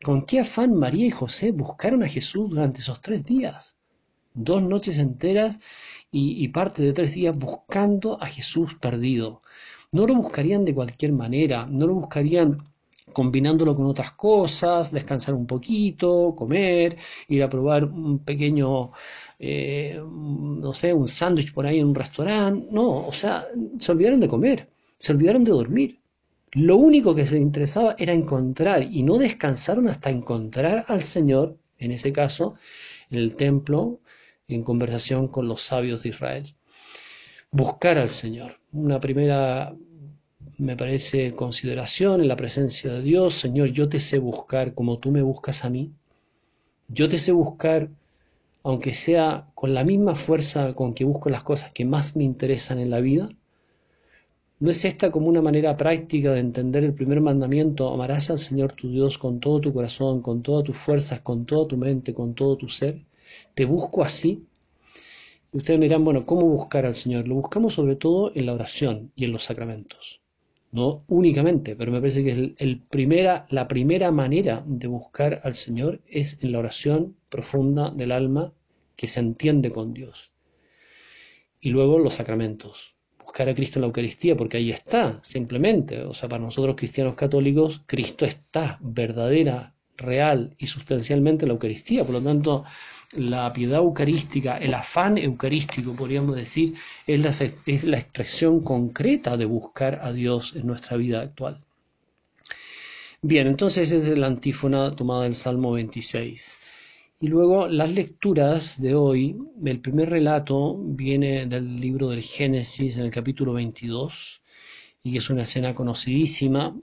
¿Con 0.03 0.23
qué 0.25 0.41
afán 0.41 0.75
María 0.75 1.07
y 1.07 1.11
José 1.11 1.53
buscaron 1.53 2.03
a 2.03 2.09
Jesús 2.09 2.49
durante 2.49 2.81
esos 2.81 3.03
tres 3.03 3.27
días? 3.27 3.77
Dos 4.33 4.63
noches 4.63 4.99
enteras 4.99 5.59
y 6.11 6.49
parte 6.49 6.83
de 6.83 6.95
tres 6.95 7.13
días 7.13 7.37
buscando 7.37 8.23
a 8.23 8.27
Jesús 8.27 8.75
perdido. 8.77 9.41
No 9.93 10.07
lo 10.07 10.15
buscarían 10.15 10.65
de 10.65 10.75
cualquier 10.75 11.13
manera, 11.13 11.67
no 11.67 11.87
lo 11.87 11.95
buscarían 11.95 12.59
combinándolo 13.13 13.75
con 13.75 13.87
otras 13.87 14.13
cosas, 14.13 14.93
descansar 14.93 15.35
un 15.35 15.47
poquito, 15.47 16.35
comer, 16.37 16.97
ir 17.29 17.43
a 17.43 17.49
probar 17.49 17.85
un 17.85 18.19
pequeño, 18.21 18.93
eh, 19.39 20.01
no 20.01 20.75
sé, 20.75 20.93
un 20.93 21.09
sándwich 21.09 21.53
por 21.53 21.67
ahí 21.67 21.79
en 21.81 21.87
un 21.89 21.95
restaurante. 21.95 22.69
No, 22.71 23.07
o 23.07 23.13
sea, 23.13 23.47
se 23.79 23.93
olvidaron 23.93 24.21
de 24.21 24.29
comer, 24.29 24.69
se 24.99 25.13
olvidaron 25.13 25.45
de 25.45 25.53
dormir. 25.53 25.99
Lo 26.53 26.77
único 26.77 27.15
que 27.15 27.23
les 27.23 27.33
interesaba 27.33 27.95
era 27.99 28.13
encontrar 28.13 28.83
y 28.83 29.03
no 29.03 29.19
descansaron 29.19 29.89
hasta 29.89 30.11
encontrar 30.11 30.85
al 30.89 31.03
Señor, 31.03 31.57
en 31.79 31.93
ese 31.93 32.13
caso, 32.13 32.55
en 33.11 33.19
el 33.19 33.37
templo, 33.37 34.01
en 34.49 34.63
conversación 34.63 35.29
con 35.29 35.49
los 35.49 35.63
sabios 35.63 36.03
de 36.03 36.11
Israel. 36.11 36.55
Buscar 37.51 37.97
al 37.97 38.11
Señor. 38.11 38.61
Una 38.73 39.01
primera 39.01 39.75
me 40.59 40.77
parece 40.77 41.33
consideración 41.35 42.21
en 42.21 42.29
la 42.29 42.37
presencia 42.37 42.93
de 42.93 43.01
Dios. 43.01 43.35
Señor, 43.35 43.71
yo 43.71 43.89
te 43.89 44.01
sé 44.01 44.19
buscar 44.19 44.75
como 44.75 44.99
tú 44.99 45.11
me 45.11 45.23
buscas 45.23 45.65
a 45.65 45.71
mí. 45.71 45.91
Yo 46.89 47.09
te 47.09 47.19
sé 47.19 47.33
buscar, 47.33 47.89
aunque 48.63 48.93
sea 48.93 49.49
con 49.55 49.73
la 49.73 49.83
misma 49.83 50.15
fuerza 50.15 50.75
con 50.75 50.93
que 50.93 51.05
busco 51.05 51.31
las 51.31 51.43
cosas 51.43 51.73
que 51.73 51.87
más 51.87 52.17
me 52.17 52.25
interesan 52.25 52.81
en 52.81 52.91
la 52.91 53.01
vida. 53.01 53.31
¿No 54.61 54.71
es 54.71 54.85
esta 54.85 55.11
como 55.11 55.29
una 55.29 55.41
manera 55.41 55.75
práctica 55.75 56.35
de 56.35 56.41
entender 56.41 56.85
el 56.85 56.93
primer 56.93 57.23
mandamiento? 57.23 57.91
Amarás 57.91 58.29
al 58.29 58.39
Señor 58.39 58.73
tu 58.75 58.91
Dios 58.91 59.17
con 59.17 59.41
todo 59.41 59.59
tu 59.59 59.73
corazón, 59.73 60.21
con 60.21 60.43
todas 60.43 60.65
tus 60.65 60.77
fuerzas, 60.77 61.21
con 61.21 61.47
toda 61.47 61.67
tu 61.67 61.79
mente, 61.79 62.13
con 62.13 62.35
todo 62.35 62.59
tu 62.59 62.69
ser. 62.69 63.01
¿Te 63.55 63.65
busco 63.65 64.03
así? 64.03 64.45
Ustedes 65.53 65.79
me 65.79 65.87
dirán, 65.87 66.05
bueno, 66.05 66.25
¿cómo 66.25 66.47
buscar 66.47 66.87
al 66.87 66.95
Señor? 66.95 67.27
Lo 67.27 67.37
buscamos 67.37 67.75
sobre 67.75 67.97
todo 67.97 68.33
en 68.35 68.47
la 68.47 68.55
oración 68.55 69.13
y 69.17 69.25
en 69.25 69.33
los 69.33 69.45
sacramentos 69.45 70.21
no 70.71 71.05
únicamente, 71.09 71.77
pero 71.77 71.93
me 71.93 72.01
parece 72.01 72.23
que 72.23 72.55
el, 72.57 72.81
primera, 72.81 73.47
la 73.51 73.69
primera 73.69 74.11
manera 74.11 74.63
de 74.67 74.87
buscar 74.87 75.41
al 75.45 75.55
Señor 75.55 76.01
es 76.07 76.39
en 76.43 76.53
la 76.53 76.59
oración 76.59 77.17
profunda 77.29 77.91
del 77.91 78.13
alma 78.13 78.53
que 78.97 79.09
se 79.09 79.21
entiende 79.21 79.71
con 79.71 79.95
Dios. 79.95 80.33
Y 81.61 81.71
luego 81.71 81.99
los 81.99 82.15
sacramentos. 82.15 82.95
Buscar 83.19 83.49
a 83.49 83.55
Cristo 83.55 83.79
en 83.79 83.83
la 83.83 83.87
Eucaristía, 83.87 84.37
porque 84.37 84.57
ahí 84.57 84.71
está, 84.71 85.21
simplemente. 85.23 86.03
O 86.03 86.15
sea, 86.15 86.29
para 86.29 86.45
nosotros 86.45 86.77
cristianos 86.77 87.15
católicos, 87.15 87.83
Cristo 87.87 88.25
está 88.25 88.79
verdadera, 88.81 89.75
real 89.97 90.55
y 90.59 90.67
sustancialmente 90.67 91.45
en 91.45 91.49
la 91.49 91.55
Eucaristía. 91.55 92.05
Por 92.05 92.15
lo 92.15 92.23
tanto, 92.23 92.65
la 93.13 93.53
piedad 93.53 93.79
eucarística, 93.79 94.59
el 94.59 94.75
afán 94.75 95.19
eucarístico, 95.19 95.95
podríamos 95.95 96.37
decir, 96.37 96.75
es 97.07 97.21
la, 97.21 97.51
es 97.67 97.85
la 97.85 97.99
expresión 97.99 98.61
concreta 98.63 99.37
de 99.37 99.47
buscar 99.47 99.99
a 100.03 100.13
Dios 100.13 100.55
en 100.57 100.67
nuestra 100.67 100.97
vida 100.97 101.23
actual. 101.23 101.63
Bien, 103.23 103.47
entonces 103.47 103.91
es 103.91 104.17
la 104.17 104.27
antífona 104.27 104.93
tomada 104.93 105.25
del 105.25 105.35
Salmo 105.35 105.73
26. 105.73 106.59
Y 107.21 107.27
luego 107.27 107.67
las 107.67 107.91
lecturas 107.91 108.81
de 108.81 108.95
hoy, 108.95 109.37
el 109.65 109.81
primer 109.81 110.11
relato 110.11 110.77
viene 110.79 111.47
del 111.47 111.81
libro 111.81 112.11
del 112.11 112.23
Génesis 112.23 112.97
en 112.97 113.07
el 113.07 113.11
capítulo 113.11 113.55
22, 113.55 114.41
y 115.03 115.17
es 115.17 115.31
una 115.31 115.43
escena 115.43 115.75
conocidísima 115.75 116.77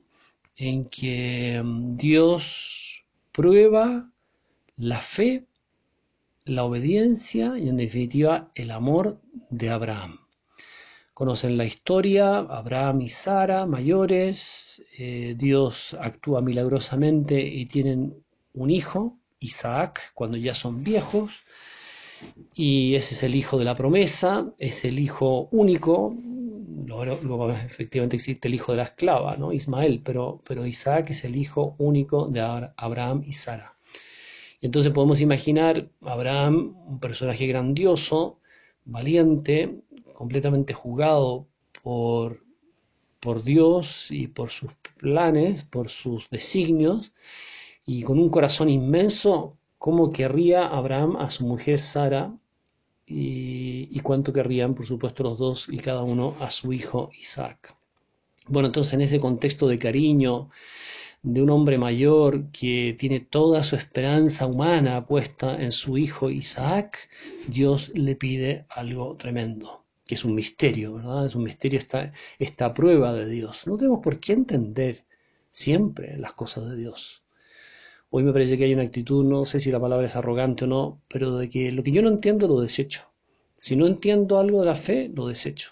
en 0.58 0.86
que 0.86 1.62
mm, 1.64 1.96
Dios 1.96 3.06
prueba 3.32 4.12
la 4.76 5.00
fe 5.00 5.46
la 6.46 6.64
obediencia 6.64 7.58
y 7.58 7.70
en 7.70 7.78
definitiva 7.78 8.52
el 8.56 8.72
amor 8.72 9.20
de 9.50 9.70
Abraham. 9.70 10.20
Conocen 11.14 11.58
la 11.58 11.66
historia, 11.66 12.40
Abraham 12.40 13.02
y 13.02 13.10
Sara, 13.10 13.66
mayores, 13.66 14.82
eh, 14.98 15.36
Dios 15.38 15.96
actúa 16.00 16.42
milagrosamente 16.42 17.42
y 17.42 17.66
tienen 17.66 18.24
un 18.54 18.70
hijo, 18.70 19.18
Isaac, 19.40 20.12
cuando 20.14 20.38
ya 20.38 20.54
son 20.54 20.84
viejos, 20.84 21.32
y 22.54 22.96
ese 22.96 23.16
es 23.16 23.24
el 23.24 23.36
hijo 23.36 23.58
de 23.58 23.66
la 23.66 23.76
promesa, 23.76 24.54
es 24.58 24.86
el 24.86 25.00
hijo 25.00 25.48
único, 25.52 26.16
luego, 26.86 27.52
efectivamente 27.52 28.18
existe 28.18 28.48
el 28.48 28.54
hijo 28.54 28.72
de 28.72 28.78
la 28.78 28.84
esclava, 28.84 29.36
¿no? 29.38 29.52
Ismael, 29.52 30.02
pero, 30.04 30.42
pero 30.48 30.66
Isaac 30.66 31.10
es 31.10 31.24
el 31.24 31.36
hijo 31.36 31.76
único 31.78 32.28
de 32.28 32.42
Abraham 32.78 33.24
y 33.26 33.34
Sara. 33.34 33.75
Entonces 34.62 34.92
podemos 34.92 35.22
imaginar 35.22 35.90
a 36.02 36.14
Abraham, 36.14 36.76
un 36.88 37.00
personaje 37.00 37.46
grandioso, 37.48 38.40
valiente, 38.86 39.82
completamente 40.14 40.74
jugado 40.74 41.48
por, 41.84 42.44
por 43.20 43.44
Dios 43.44 44.08
y 44.10 44.28
por 44.28 44.50
sus 44.50 44.74
planes, 44.98 45.64
por 45.64 45.90
sus 45.90 46.30
designios, 46.30 47.12
y 47.86 48.04
con 48.04 48.20
un 48.20 48.30
corazón 48.30 48.70
inmenso, 48.70 49.58
cómo 49.78 50.12
querría 50.12 50.68
Abraham 50.68 51.18
a 51.18 51.30
su 51.30 51.46
mujer 51.46 51.80
Sara 51.80 52.36
y, 53.06 53.88
y, 53.92 54.00
cuánto 54.00 54.34
querrían, 54.34 54.74
por 54.74 54.88
supuesto, 54.88 55.22
los 55.22 55.38
dos 55.38 55.68
y 55.70 55.78
cada 55.78 56.02
uno 56.02 56.36
a 56.40 56.50
su 56.50 56.74
hijo 56.74 57.12
Isaac. 57.20 57.76
Bueno, 58.48 58.68
entonces 58.68 58.94
en 58.94 59.02
ese 59.02 59.20
contexto 59.20 59.68
de 59.68 59.78
cariño, 59.78 60.50
de 61.26 61.42
un 61.42 61.50
hombre 61.50 61.80
mayor 61.80 62.52
que 62.52 62.96
tiene 63.00 63.20
toda 63.20 63.64
su 63.64 63.76
esperanza 63.76 64.46
humana 64.46 65.08
puesta 65.08 65.60
en 65.60 65.72
su 65.72 65.98
hijo 65.98 66.30
Isaac, 66.30 67.10
Dios 67.48 67.92
le 67.96 68.16
pide 68.16 68.68
algo 68.70 69.16
tremendo, 69.16 69.84
que 70.06 70.14
es 70.14 70.24
un 70.24 70.36
misterio, 70.36 70.94
¿verdad? 70.94 71.26
Es 71.26 71.34
un 71.34 71.42
misterio 71.42 71.80
esta, 72.38 72.74
prueba 72.76 73.12
de 73.14 73.28
Dios. 73.28 73.66
No 73.66 73.76
tenemos 73.76 74.02
por 74.04 74.20
qué 74.20 74.34
entender 74.34 75.04
siempre 75.50 76.16
las 76.20 76.34
cosas 76.34 76.70
de 76.70 76.78
Dios. 76.78 77.24
Hoy 78.12 78.22
me 78.22 78.32
parece 78.32 78.56
que 78.56 78.66
hay 78.66 78.76
una 78.76 78.84
actitud, 78.84 79.26
no 79.26 79.46
sé 79.46 79.60
si 79.60 79.72
la 79.72 79.80
palabra 79.80 80.06
es 80.06 80.16
arrogante 80.16 80.66
o 80.66 80.68
no, 80.68 81.02
pero 81.08 81.38
de 81.38 81.50
que 81.50 81.72
lo 81.72 81.82
que 81.82 81.92
yo 81.92 82.04
no 82.04 82.10
entiendo 82.10 82.48
lo 82.48 82.62
desecho. 82.62 83.10
Si 83.56 83.76
no 83.76 83.88
entiendo 83.88 84.38
algo 84.38 84.60
de 84.60 84.68
la 84.68 84.76
fe, 84.76 85.10
lo 85.12 85.28
desecho. 85.28 85.72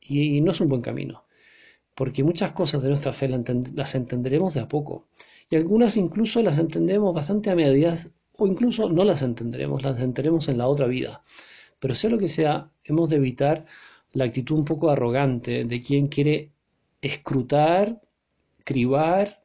y 0.00 0.42
no 0.42 0.52
es 0.52 0.60
un 0.60 0.68
buen 0.68 0.82
camino 0.82 1.25
porque 1.96 2.22
muchas 2.22 2.52
cosas 2.52 2.82
de 2.82 2.88
nuestra 2.88 3.12
fe 3.14 3.26
las 3.28 3.94
entenderemos 3.94 4.54
de 4.54 4.60
a 4.60 4.68
poco, 4.68 5.08
y 5.50 5.56
algunas 5.56 5.96
incluso 5.96 6.42
las 6.42 6.58
entendemos 6.58 7.14
bastante 7.14 7.50
a 7.50 7.56
medias, 7.56 8.10
o 8.36 8.46
incluso 8.46 8.90
no 8.90 9.02
las 9.02 9.22
entenderemos, 9.22 9.82
las 9.82 9.98
entenderemos 9.98 10.48
en 10.48 10.58
la 10.58 10.68
otra 10.68 10.86
vida. 10.86 11.24
Pero 11.78 11.94
sea 11.94 12.10
lo 12.10 12.18
que 12.18 12.28
sea, 12.28 12.70
hemos 12.84 13.08
de 13.08 13.16
evitar 13.16 13.64
la 14.12 14.24
actitud 14.24 14.56
un 14.56 14.64
poco 14.66 14.90
arrogante 14.90 15.64
de 15.64 15.80
quien 15.80 16.08
quiere 16.08 16.52
escrutar, 17.00 18.02
cribar 18.62 19.42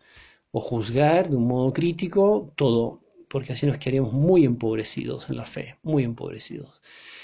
o 0.51 0.59
juzgar 0.59 1.29
de 1.29 1.37
un 1.37 1.47
modo 1.47 1.71
crítico 1.71 2.51
todo, 2.55 3.01
porque 3.29 3.53
así 3.53 3.65
nos 3.65 3.77
quedaríamos 3.77 4.11
muy 4.11 4.43
empobrecidos 4.43 5.29
en 5.29 5.37
la 5.37 5.45
fe, 5.45 5.77
muy 5.83 6.03
empobrecidos. 6.03 6.81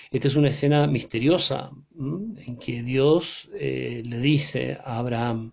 Esta 0.10 0.28
es 0.30 0.36
una 0.38 0.50
escena 0.50 0.88
misteriosa 0.88 1.72
en 1.98 2.58
que 2.58 2.82
Dios 2.84 3.50
eh, 3.54 4.04
le 4.06 4.20
dice 4.20 4.78
a 4.82 5.00
Abraham, 5.00 5.52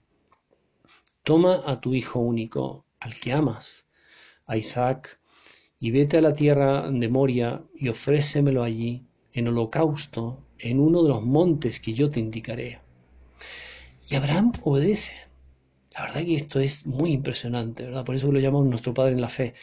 toma 1.25 1.63
a 1.67 1.81
tu 1.81 1.95
hijo 1.95 2.21
único, 2.21 2.87
al 3.01 3.15
que 3.19 3.33
amas, 3.33 3.87
a 4.47 4.57
Isaac, 4.57 5.19
y 5.81 5.91
vete 5.91 6.19
a 6.19 6.23
la 6.23 6.35
tierra 6.35 6.89
de 6.89 7.09
Moria 7.09 7.65
y 7.75 7.89
ofrécemelo 7.89 8.63
allí, 8.63 9.07
en 9.33 9.49
holocausto, 9.49 10.45
en 10.59 10.79
uno 10.79 11.03
de 11.03 11.09
los 11.09 11.23
montes 11.25 11.81
que 11.81 11.93
yo 11.93 12.09
te 12.09 12.21
indicaré. 12.21 12.81
Y 14.09 14.15
Abraham 14.15 14.53
obedece. 14.63 15.15
La 15.95 16.03
verdad 16.03 16.23
que 16.23 16.37
esto 16.37 16.61
es 16.61 16.87
muy 16.87 17.13
impresionante, 17.13 17.85
¿verdad? 17.85 18.05
Por 18.05 18.15
eso 18.15 18.31
lo 18.31 18.39
llamamos 18.39 18.69
nuestro 18.69 18.95
Padre 18.95 19.13
en 19.13 19.21
la 19.21 19.29
fe 19.29 19.55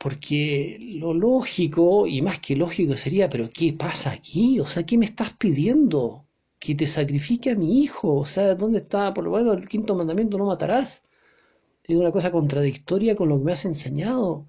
porque 0.00 0.78
lo 0.80 1.12
lógico, 1.12 2.06
y 2.06 2.22
más 2.22 2.38
que 2.40 2.56
lógico, 2.56 2.96
sería, 2.96 3.28
pero 3.28 3.50
¿qué 3.52 3.74
pasa 3.74 4.12
aquí? 4.12 4.58
O 4.58 4.66
sea, 4.66 4.84
¿qué 4.86 4.96
me 4.96 5.04
estás 5.04 5.34
pidiendo? 5.34 6.24
Que 6.58 6.74
te 6.74 6.86
sacrifique 6.86 7.50
a 7.50 7.54
mi 7.54 7.82
hijo. 7.82 8.16
O 8.16 8.24
sea, 8.24 8.54
¿dónde 8.54 8.78
está? 8.78 9.12
Por 9.12 9.24
lo 9.24 9.32
menos 9.32 9.58
el 9.58 9.68
quinto 9.68 9.94
mandamiento, 9.94 10.38
no 10.38 10.46
matarás. 10.46 11.02
Es 11.84 11.96
una 11.98 12.12
cosa 12.12 12.30
contradictoria 12.32 13.14
con 13.14 13.28
lo 13.28 13.38
que 13.38 13.44
me 13.44 13.52
has 13.52 13.66
enseñado. 13.66 14.46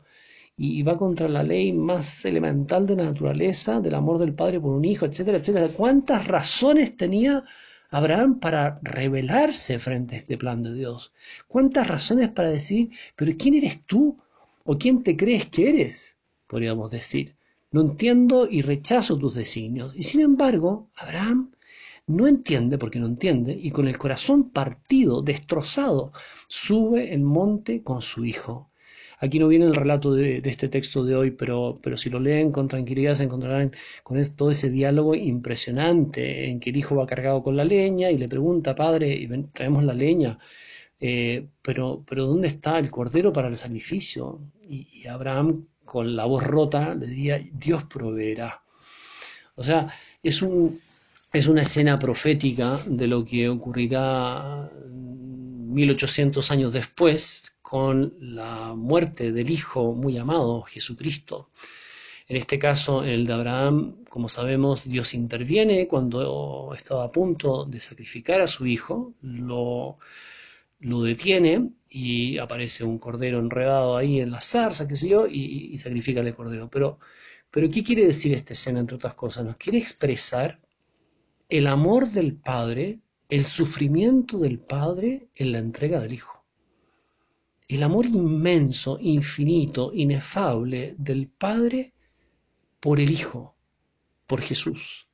Y 0.56 0.84
va 0.84 0.98
contra 0.98 1.28
la 1.28 1.44
ley 1.44 1.74
más 1.74 2.24
elemental 2.26 2.86
de 2.88 2.96
la 2.96 3.06
naturaleza, 3.06 3.82
del 3.82 3.96
amor 3.96 4.20
del 4.20 4.34
padre 4.34 4.62
por 4.62 4.72
un 4.72 4.86
hijo, 4.86 5.06
etcétera, 5.06 5.38
etcétera. 5.40 5.70
¿Cuántas 5.74 6.28
razones 6.28 6.96
tenía 6.96 7.44
Abraham 7.90 8.40
para 8.40 8.80
rebelarse 8.84 9.80
frente 9.80 10.16
a 10.16 10.20
este 10.20 10.38
plan 10.38 10.64
de 10.64 10.74
Dios? 10.74 11.12
¿Cuántas 11.50 11.88
razones 11.90 12.30
para 12.30 12.50
decir, 12.50 12.90
pero 13.18 13.34
¿quién 13.38 13.56
eres 13.56 13.86
tú? 13.86 14.18
¿O 14.64 14.78
quién 14.78 15.04
te 15.04 15.16
crees 15.16 15.46
que 15.48 15.70
eres? 15.70 16.16
Podríamos 16.48 16.92
decir. 16.92 17.36
No 17.72 17.82
entiendo 17.82 18.48
y 18.50 18.62
rechazo 18.62 19.18
tus 19.18 19.36
designios. 19.36 19.96
Y 19.96 20.04
sin 20.04 20.22
embargo, 20.22 20.90
Abraham 20.98 21.52
no 22.08 22.28
entiende 22.28 22.78
porque 22.78 23.00
no 23.00 23.08
entiende 23.08 23.58
y 23.60 23.72
con 23.72 23.88
el 23.88 23.98
corazón 23.98 24.50
partido, 24.50 25.22
destrozado, 25.22 26.12
sube 26.48 27.14
el 27.14 27.22
monte 27.22 27.82
con 27.84 28.02
su 28.02 28.26
hijo. 28.26 28.70
Aquí 29.20 29.38
no 29.38 29.48
viene 29.48 29.66
el 29.66 29.76
relato 29.76 30.14
de, 30.14 30.42
este 30.44 30.68
texto 30.68 31.06
de 31.06 31.16
hoy, 31.16 31.32
pero, 31.32 31.78
pero 31.82 31.96
si 31.96 32.10
lo 32.10 32.20
leen 32.20 32.52
con 32.52 32.68
tranquilidad 32.68 33.14
se 33.14 33.26
encontrarán 33.26 33.72
con 34.04 34.20
todo 34.36 34.50
ese 34.50 34.72
diálogo 34.72 35.14
impresionante 35.14 36.50
en 36.50 36.60
que 36.60 36.72
el 36.72 36.78
hijo 36.78 36.96
va 36.96 37.06
cargado 37.06 37.44
con 37.44 37.56
la 37.56 37.64
leña 37.64 38.10
y 38.10 38.18
le 38.18 38.28
pregunta, 38.28 38.74
padre, 38.74 39.14
y 39.14 39.28
traemos 39.54 39.84
la 39.84 39.94
leña, 39.94 40.40
eh, 41.04 41.48
pero, 41.64 42.04
pero 42.08 42.28
¿dónde 42.28 42.48
está 42.48 42.78
el 42.78 42.92
cordero 42.92 43.34
para 43.34 43.48
el 43.48 43.58
sacrificio? 43.58 44.40
Y, 44.70 45.08
Abraham, 45.08 45.66
con 45.84 46.16
la 46.16 46.26
voz 46.26 46.44
rota, 46.44 46.94
le 46.94 47.08
diría, 47.08 47.42
Dios 47.52 47.86
proveerá. 47.86 48.62
O 49.56 49.64
sea, 49.64 49.92
es, 50.22 50.44
un, 50.44 50.80
es 51.34 51.48
una 51.48 51.64
escena 51.64 51.98
profética 51.98 52.80
de 52.86 53.08
lo 53.08 53.26
que 53.26 53.50
ocurrirá 53.50 54.70
1800 54.92 56.52
años 56.52 56.72
después, 56.72 57.52
con 57.64 58.14
la 58.20 58.76
muerte 58.76 59.32
del 59.32 59.50
Hijo 59.50 59.94
muy 59.94 60.18
amado, 60.18 60.62
Jesucristo. 60.62 61.50
En 62.28 62.38
este 62.38 62.60
caso, 62.60 63.04
el 63.04 63.26
de 63.26 63.34
Abraham, 63.34 64.04
como 64.08 64.30
sabemos, 64.30 64.84
Dios 64.86 65.14
interviene 65.16 65.88
cuando 65.88 66.74
estaba 66.76 67.06
a 67.06 67.10
punto 67.10 67.66
de 67.66 67.80
sacrificar 67.80 68.40
a 68.40 68.48
su 68.48 68.68
hijo, 68.68 69.16
lo, 69.22 69.98
lo 70.82 71.02
detiene 71.02 71.72
y 71.90 72.38
aparece 72.38 72.84
un 72.84 73.00
cordero 73.00 73.40
enredado 73.40 73.98
ahí 73.98 74.20
en 74.20 74.32
la 74.32 74.42
zarza, 74.42 74.88
qué 74.88 74.96
sé 74.96 75.10
yo, 75.10 75.28
y, 75.28 75.78
sacrifica 75.78 76.22
el 76.22 76.36
cordero. 76.36 76.70
Pero, 76.70 77.00
pero, 77.50 77.70
¿qué 77.70 77.84
quiere 77.84 78.06
decir 78.06 78.34
esta 78.34 78.54
escena, 78.54 78.80
entre 78.80 78.98
otras 78.98 79.16
cosas? 79.16 79.46
Nos 79.46 79.58
quiere 79.58 79.78
expresar 79.78 80.60
el 81.50 81.68
amor 81.68 82.12
del 82.12 82.36
Padre, 82.36 83.00
el 83.30 83.46
sufrimiento 83.46 84.40
del 84.40 84.60
Padre 84.60 85.30
en 85.36 85.52
la 85.52 85.60
entrega 85.60 86.00
del 86.02 86.14
Hijo 86.14 86.42
el 87.72 87.84
amor 87.84 88.06
inmenso, 88.06 88.98
infinito, 89.00 89.92
inefable 89.94 90.94
del 90.98 91.30
Padre 91.30 91.94
por 92.82 93.00
el 93.00 93.10
Hijo, 93.10 93.56
por 94.28 94.42
Jesús. 94.42 95.08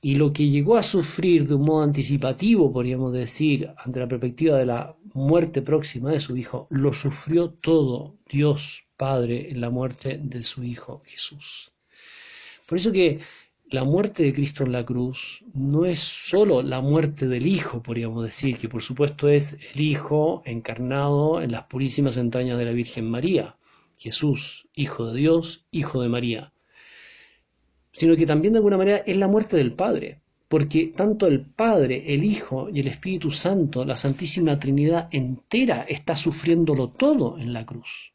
Y 0.00 0.14
lo 0.14 0.32
que 0.32 0.48
llegó 0.48 0.76
a 0.76 0.82
sufrir 0.82 1.48
de 1.48 1.54
un 1.54 1.64
modo 1.64 1.82
anticipativo, 1.82 2.72
podríamos 2.72 3.12
decir, 3.12 3.70
ante 3.76 3.98
la 4.00 4.06
perspectiva 4.06 4.56
de 4.56 4.66
la 4.66 4.96
muerte 5.12 5.60
próxima 5.62 6.12
de 6.12 6.20
su 6.20 6.36
Hijo, 6.36 6.68
lo 6.70 6.92
sufrió 6.92 7.50
todo 7.50 8.14
Dios 8.28 8.84
Padre 8.96 9.50
en 9.50 9.60
la 9.60 9.70
muerte 9.70 10.18
de 10.22 10.42
su 10.42 10.62
Hijo 10.64 11.02
Jesús. 11.04 11.72
Por 12.66 12.78
eso 12.78 12.92
que 12.92 13.20
la 13.70 13.84
muerte 13.84 14.22
de 14.22 14.32
Cristo 14.32 14.64
en 14.64 14.72
la 14.72 14.84
cruz 14.84 15.44
no 15.52 15.84
es 15.84 15.98
sólo 15.98 16.62
la 16.62 16.80
muerte 16.80 17.26
del 17.26 17.46
Hijo, 17.46 17.82
podríamos 17.82 18.24
decir, 18.24 18.56
que 18.56 18.68
por 18.68 18.82
supuesto 18.82 19.28
es 19.28 19.56
el 19.74 19.80
Hijo 19.80 20.42
encarnado 20.46 21.42
en 21.42 21.52
las 21.52 21.64
purísimas 21.64 22.16
entrañas 22.16 22.58
de 22.58 22.64
la 22.64 22.72
Virgen 22.72 23.10
María, 23.10 23.56
Jesús, 23.98 24.68
Hijo 24.74 25.12
de 25.12 25.20
Dios, 25.20 25.66
Hijo 25.70 26.00
de 26.00 26.08
María, 26.08 26.52
sino 27.98 28.16
que 28.16 28.26
también 28.26 28.52
de 28.52 28.58
alguna 28.58 28.76
manera 28.76 28.98
es 28.98 29.16
la 29.16 29.26
muerte 29.26 29.56
del 29.56 29.72
Padre, 29.72 30.20
porque 30.46 30.92
tanto 30.96 31.26
el 31.26 31.40
Padre, 31.40 32.14
el 32.14 32.22
Hijo 32.22 32.68
y 32.72 32.78
el 32.78 32.86
Espíritu 32.86 33.32
Santo, 33.32 33.84
la 33.84 33.96
Santísima 33.96 34.56
Trinidad 34.56 35.08
entera, 35.10 35.82
está 35.82 36.14
sufriéndolo 36.14 36.90
todo 36.90 37.38
en 37.38 37.52
la 37.52 37.66
cruz. 37.66 38.12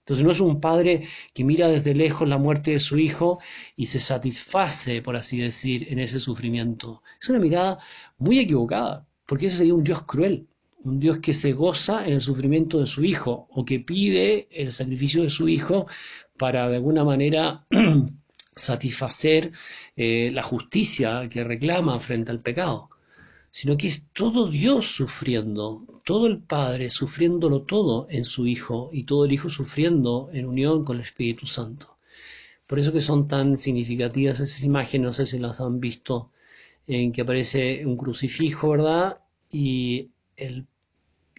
Entonces 0.00 0.24
no 0.24 0.32
es 0.32 0.40
un 0.40 0.60
padre 0.60 1.06
que 1.32 1.44
mira 1.44 1.68
desde 1.68 1.94
lejos 1.94 2.28
la 2.28 2.38
muerte 2.38 2.72
de 2.72 2.80
su 2.80 2.98
hijo 2.98 3.38
y 3.76 3.86
se 3.86 4.00
satisface, 4.00 5.00
por 5.00 5.14
así 5.14 5.38
decir, 5.38 5.86
en 5.92 6.00
ese 6.00 6.18
sufrimiento. 6.18 7.04
Es 7.22 7.28
una 7.28 7.38
mirada 7.38 7.78
muy 8.18 8.40
equivocada, 8.40 9.06
porque 9.26 9.46
ese 9.46 9.58
sería 9.58 9.74
un 9.74 9.84
Dios 9.84 10.02
cruel, 10.02 10.48
un 10.82 10.98
Dios 10.98 11.18
que 11.18 11.34
se 11.34 11.52
goza 11.52 12.04
en 12.04 12.14
el 12.14 12.20
sufrimiento 12.20 12.80
de 12.80 12.86
su 12.88 13.04
hijo 13.04 13.46
o 13.52 13.64
que 13.64 13.78
pide 13.78 14.48
el 14.50 14.72
sacrificio 14.72 15.22
de 15.22 15.30
su 15.30 15.48
hijo 15.48 15.86
para 16.36 16.68
de 16.68 16.76
alguna 16.76 17.04
manera 17.04 17.64
satisfacer 18.52 19.52
eh, 19.96 20.30
la 20.32 20.42
justicia 20.42 21.28
que 21.28 21.44
reclama 21.44 21.98
frente 22.00 22.30
al 22.30 22.40
pecado 22.40 22.90
sino 23.50 23.76
que 23.76 23.88
es 23.88 24.06
todo 24.12 24.48
Dios 24.48 24.86
sufriendo, 24.94 25.84
todo 26.04 26.26
el 26.26 26.38
Padre 26.38 26.88
sufriéndolo 26.88 27.62
todo 27.62 28.06
en 28.10 28.24
su 28.24 28.46
Hijo 28.46 28.90
y 28.92 29.04
todo 29.04 29.24
el 29.24 29.32
Hijo 29.32 29.48
sufriendo 29.48 30.30
en 30.32 30.46
unión 30.46 30.84
con 30.84 30.96
el 30.96 31.02
Espíritu 31.02 31.46
Santo. 31.46 31.98
Por 32.66 32.78
eso 32.78 32.92
que 32.92 33.00
son 33.00 33.26
tan 33.26 33.56
significativas 33.56 34.38
esas 34.38 34.62
imágenes, 34.62 35.06
no 35.06 35.12
sé 35.12 35.26
si 35.26 35.38
las 35.38 35.60
han 35.60 35.80
visto, 35.80 36.30
en 36.86 37.12
que 37.12 37.22
aparece 37.22 37.84
un 37.84 37.96
crucifijo, 37.96 38.70
¿verdad? 38.70 39.18
Y 39.50 40.10
el 40.36 40.66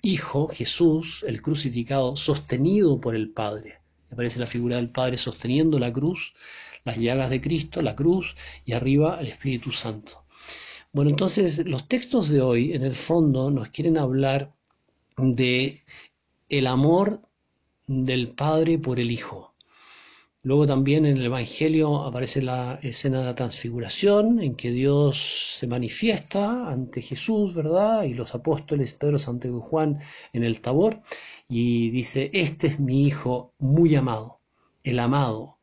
Hijo, 0.04 0.48
Jesús, 0.48 1.24
el 1.28 1.42
crucificado, 1.42 2.18
sostenido 2.18 3.00
por 3.00 3.16
el 3.16 3.30
Padre. 3.30 3.80
Aparece 4.12 4.40
la 4.40 4.48
figura 4.48 4.76
del 4.76 4.90
Padre 4.90 5.16
sosteniendo 5.16 5.80
la 5.80 5.94
cruz, 5.94 6.34
las 6.84 6.98
llagas 6.98 7.30
de 7.30 7.42
Cristo, 7.42 7.82
la 7.82 7.96
cruz, 7.96 8.36
y 8.66 8.74
arriba 8.74 9.20
el 9.20 9.28
Espíritu 9.28 9.72
Santo. 9.72 10.26
Bueno, 10.94 11.12
entonces 11.12 11.66
los 11.66 11.88
textos 11.88 12.30
de 12.30 12.42
hoy, 12.42 12.74
en 12.74 12.84
el 12.84 12.96
fondo, 12.96 13.50
nos 13.50 13.70
quieren 13.70 13.98
hablar 13.98 14.54
de 15.18 15.80
el 16.50 16.68
amor 16.68 17.22
del 17.88 18.30
Padre 18.30 18.78
por 18.78 19.00
el 19.00 19.12
Hijo. 19.12 19.52
Luego 20.44 20.66
también 20.66 21.06
en 21.06 21.18
el 21.18 21.26
Evangelio 21.26 22.04
aparece 22.04 22.42
la 22.42 22.80
escena 22.82 23.20
de 23.20 23.26
la 23.26 23.36
transfiguración, 23.36 24.42
en 24.42 24.56
que 24.56 24.72
Dios 24.72 25.56
se 25.60 25.68
manifiesta 25.68 26.68
ante 26.68 27.02
Jesús, 27.02 27.54
¿verdad? 27.54 28.04
Y 28.04 28.16
los 28.16 28.34
apóstoles 28.34 28.94
Pedro, 28.94 29.20
Santiago 29.20 29.60
y 29.60 29.70
Juan 29.70 30.00
en 30.34 30.44
el 30.44 30.60
Tabor, 30.60 31.02
y 31.48 31.92
dice, 31.92 32.32
este 32.34 32.68
es 32.68 32.80
mi 32.80 33.06
Hijo 33.06 33.54
muy 33.60 33.96
amado, 33.96 34.40
el 34.84 35.00
amado, 35.00 35.60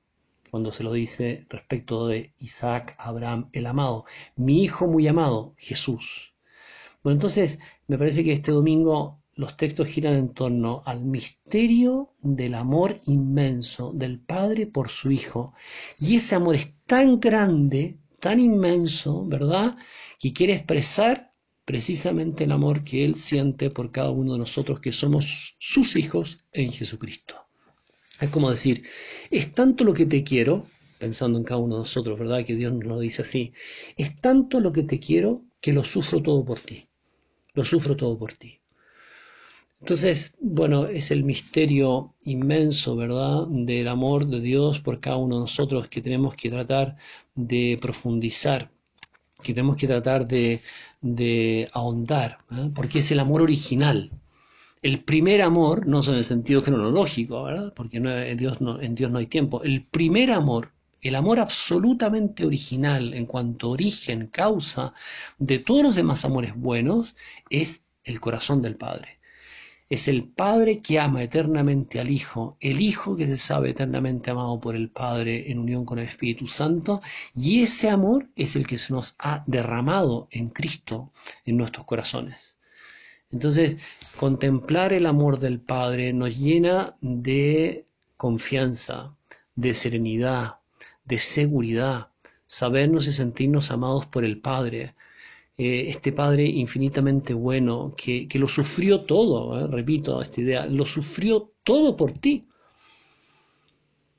cuando 0.51 0.73
se 0.73 0.83
lo 0.83 0.93
dice 0.93 1.47
respecto 1.49 2.07
de 2.07 2.33
Isaac, 2.39 2.95
Abraham, 2.99 3.49
el 3.53 3.67
amado, 3.67 4.05
mi 4.37 4.63
hijo 4.63 4.87
muy 4.87 5.07
amado, 5.09 5.55
Jesús. 5.57 6.35
Bueno, 7.03 7.17
entonces 7.17 7.59
me 7.87 7.99
parece 7.99 8.25
que 8.25 8.33
este 8.33 8.53
domingo 8.53 9.19
los 9.39 9.57
textos 9.57 9.87
giran 9.87 10.15
en 10.15 10.35
torno 10.35 10.83
al 10.85 11.05
misterio 11.05 12.13
del 12.21 12.55
amor 12.55 13.01
inmenso 13.07 13.93
del 13.95 14.19
Padre 14.19 14.67
por 14.67 14.89
su 14.89 15.13
Hijo. 15.13 15.55
Y 15.97 16.17
ese 16.17 16.35
amor 16.35 16.57
es 16.57 16.73
tan 16.87 17.21
grande, 17.21 17.99
tan 18.19 18.41
inmenso, 18.41 19.25
¿verdad? 19.27 19.77
Que 20.19 20.33
quiere 20.33 20.55
expresar 20.55 21.33
precisamente 21.65 22.45
el 22.45 22.53
amor 22.53 22.83
que 22.83 23.05
Él 23.05 23.15
siente 23.15 23.71
por 23.71 23.93
cada 23.93 24.11
uno 24.11 24.33
de 24.33 24.41
nosotros 24.41 24.81
que 24.81 24.91
somos 24.91 25.55
sus 25.61 25.95
hijos 25.95 26.39
en 26.51 26.73
Jesucristo. 26.73 27.48
Es 28.21 28.31
como 28.31 28.51
decir, 28.51 28.83
es 29.31 29.53
tanto 29.53 29.85
lo 29.85 29.95
que 29.95 30.07
te 30.07 30.25
quiero, 30.25 30.67
pensando 30.99 31.39
en 31.39 31.45
cada 31.45 31.61
uno 31.61 31.77
de 31.77 31.81
nosotros, 31.81 32.19
¿verdad? 32.19 32.45
Que 32.45 32.57
Dios 32.57 32.73
nos 32.73 32.85
lo 32.85 33.01
dice 33.01 33.23
así, 33.23 33.53
es 33.97 34.17
tanto 34.17 34.61
lo 34.61 34.73
que 34.73 34.83
te 34.83 34.99
quiero 34.99 35.43
que 35.61 35.73
lo 35.73 35.85
sufro 35.85 36.21
todo 36.23 36.45
por 36.45 36.59
ti, 36.59 36.89
lo 37.55 37.65
sufro 37.65 37.97
todo 37.97 38.19
por 38.19 38.33
ti. 38.33 38.61
Entonces, 39.81 40.35
bueno, 40.41 40.87
es 40.87 41.13
el 41.13 41.23
misterio 41.23 42.15
inmenso, 42.25 42.97
¿verdad?, 42.97 43.47
del 43.49 43.87
amor 43.87 44.27
de 44.27 44.41
Dios 44.41 44.81
por 44.81 44.99
cada 44.99 45.17
uno 45.19 45.37
de 45.37 45.41
nosotros 45.43 45.87
que 45.89 46.03
tenemos 46.03 46.35
que 46.35 46.51
tratar 46.51 46.97
de 47.37 47.79
profundizar, 47.81 48.73
que 49.43 49.55
tenemos 49.55 49.77
que 49.77 49.87
tratar 49.87 50.27
de, 50.27 50.61
ahondar, 51.73 52.39
¿eh? 52.51 52.71
porque 52.75 52.99
es 52.99 53.11
el 53.13 53.21
amor 53.21 53.41
original, 53.43 54.11
el 54.83 55.03
primer 55.05 55.43
amor, 55.43 55.87
no 55.87 56.01
en 56.03 56.15
el 56.15 56.25
sentido 56.25 56.63
cronológico, 56.63 57.43
¿verdad? 57.45 57.73
porque 57.75 57.99
en, 57.99 58.37
Dios 58.37 58.61
no, 58.61 58.81
en 58.81 58.95
Dios 58.95 59.11
no 59.11 59.19
hay 59.19 59.27
tiempo, 59.27 59.63
el 59.63 59.85
primer 59.85 60.31
amor, 60.31 60.73
el 61.01 61.15
amor 61.15 61.41
absolutamente 61.41 62.45
original 62.45 63.15
en 63.15 63.27
cuanto 63.27 63.71
origen, 63.71 64.29
causa 64.29 64.93
de 65.39 65.59
todos 65.59 65.83
los 65.83 65.97
demás 65.97 66.25
amores 66.25 66.55
buenos, 66.55 67.15
es 67.51 67.85
el 68.05 68.21
corazón 68.21 68.63
del 68.63 68.77
Padre. 68.77 69.19
Es 69.89 70.07
el 70.07 70.29
Padre 70.29 70.81
que 70.81 71.01
ama 71.01 71.23
eternamente 71.23 71.99
al 71.99 72.11
Hijo, 72.11 72.59
el 72.61 72.81
Hijo 72.81 73.17
que 73.17 73.27
se 73.27 73.39
sabe 73.39 73.71
eternamente 73.71 74.31
amado 74.31 74.61
por 74.61 74.77
el 74.77 74.91
Padre 74.91 75.51
en 75.51 75.59
unión 75.59 75.87
con 75.87 75.99
el 75.99 76.05
Espíritu 76.07 76.47
Santo, 76.47 77.01
y 77.35 77.63
ese 77.63 77.89
amor 77.89 78.29
es 78.37 78.55
el 78.55 78.67
que 78.67 78.77
se 78.77 78.93
nos 78.93 79.17
ha 79.19 79.45
derramado 79.47 80.29
en 80.31 80.51
Cristo 80.51 81.13
en 81.47 81.57
nuestros 81.57 81.87
corazones. 81.87 82.58
Entonces, 83.31 83.77
contemplar 84.17 84.93
el 84.93 85.07
amor 85.07 85.39
del 85.39 85.61
Padre 85.61 86.13
nos 86.13 86.37
llena 86.39 86.97
de 87.01 87.87
confianza, 88.17 89.15
de 89.55 89.75
serenidad, 89.75 90.57
de 91.05 91.19
seguridad, 91.19 92.11
sabernos 92.47 93.07
y 93.07 93.13
sentirnos 93.13 93.71
amados 93.71 94.07
por 94.07 94.25
el 94.25 94.41
Padre. 94.41 94.95
Eh, 95.59 95.87
este 95.89 96.13
Padre 96.13 96.45
infinitamente 96.47 97.35
bueno, 97.35 97.95
que, 97.97 98.29
lo 98.35 98.49
sufrió 98.49 99.03
todo, 99.03 99.59
eh, 99.61 99.67
repito 99.67 100.23
esta 100.23 100.41
idea, 100.41 100.67
lo 100.67 100.87
sufrió 100.87 101.53
todo 101.65 101.97
por 101.97 102.13
ti. 102.13 102.47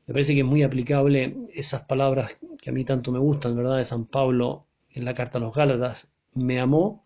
Me 0.06 0.14
parece 0.14 0.34
que 0.34 0.42
es 0.42 0.46
muy 0.46 0.64
aplicable 0.64 1.36
esas 1.54 1.84
palabras 1.84 2.38
que 2.62 2.70
a 2.70 2.74
mí 2.74 2.84
tanto 2.84 3.12
me 3.12 3.20
gustan, 3.20 3.56
¿verdad? 3.56 3.78
De 3.78 3.86
San 3.86 4.06
Pablo 4.06 4.66
en 4.92 5.06
la 5.06 5.14
carta 5.14 5.38
a 5.38 5.42
los 5.42 5.54
Gálatas. 5.54 6.12
Me 6.34 6.60
amó 6.60 7.06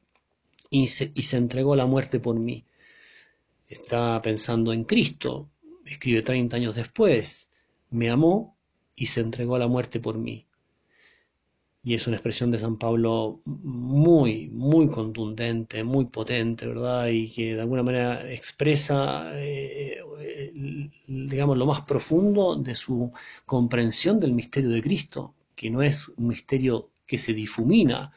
y 0.74 0.88
se, 0.88 1.38
entregó 1.38 1.74
a 1.74 1.78
la 1.78 1.86
muerte 1.86 2.20
por 2.20 2.40
mí. 2.40 2.66
Está 3.68 4.20
pensando 4.24 4.74
en 4.74 4.86
Cristo, 4.86 5.50
escribe 5.86 6.24
30 6.24 6.58
años 6.58 6.76
después. 6.76 7.50
Me 7.92 8.10
amó 8.10 8.58
y 8.96 9.06
se 9.06 9.22
entregó 9.22 9.56
a 9.56 9.60
la 9.60 9.68
muerte 9.68 10.00
por 10.00 10.18
mí 10.18 10.48
y 11.86 11.94
es 11.94 12.08
una 12.08 12.16
expresión 12.16 12.50
de 12.50 12.60
San 12.60 12.78
Pablo 12.78 13.42
muy, 13.46 14.48
muy 14.50 14.88
contundente, 14.88 15.84
muy 15.84 16.06
potente, 16.06 16.66
¿verdad? 16.66 17.08
Y 17.10 17.30
que 17.30 17.56
de 17.56 17.62
alguna 17.62 17.84
manera 17.84 18.32
expresa, 18.32 19.32
eh, 19.34 20.00
digamos, 21.08 21.58
lo 21.58 21.66
más 21.66 21.82
profundo 21.82 22.56
de 22.56 22.74
su 22.74 23.12
comprensión 23.46 24.18
del 24.22 24.32
misterio 24.32 24.70
de 24.70 24.82
Cristo, 24.82 25.36
que 25.56 25.70
no 25.70 25.82
es 25.82 26.08
un 26.08 26.28
misterio 26.30 26.90
que 27.06 27.18
se 27.18 27.34
difumina, 27.34 28.14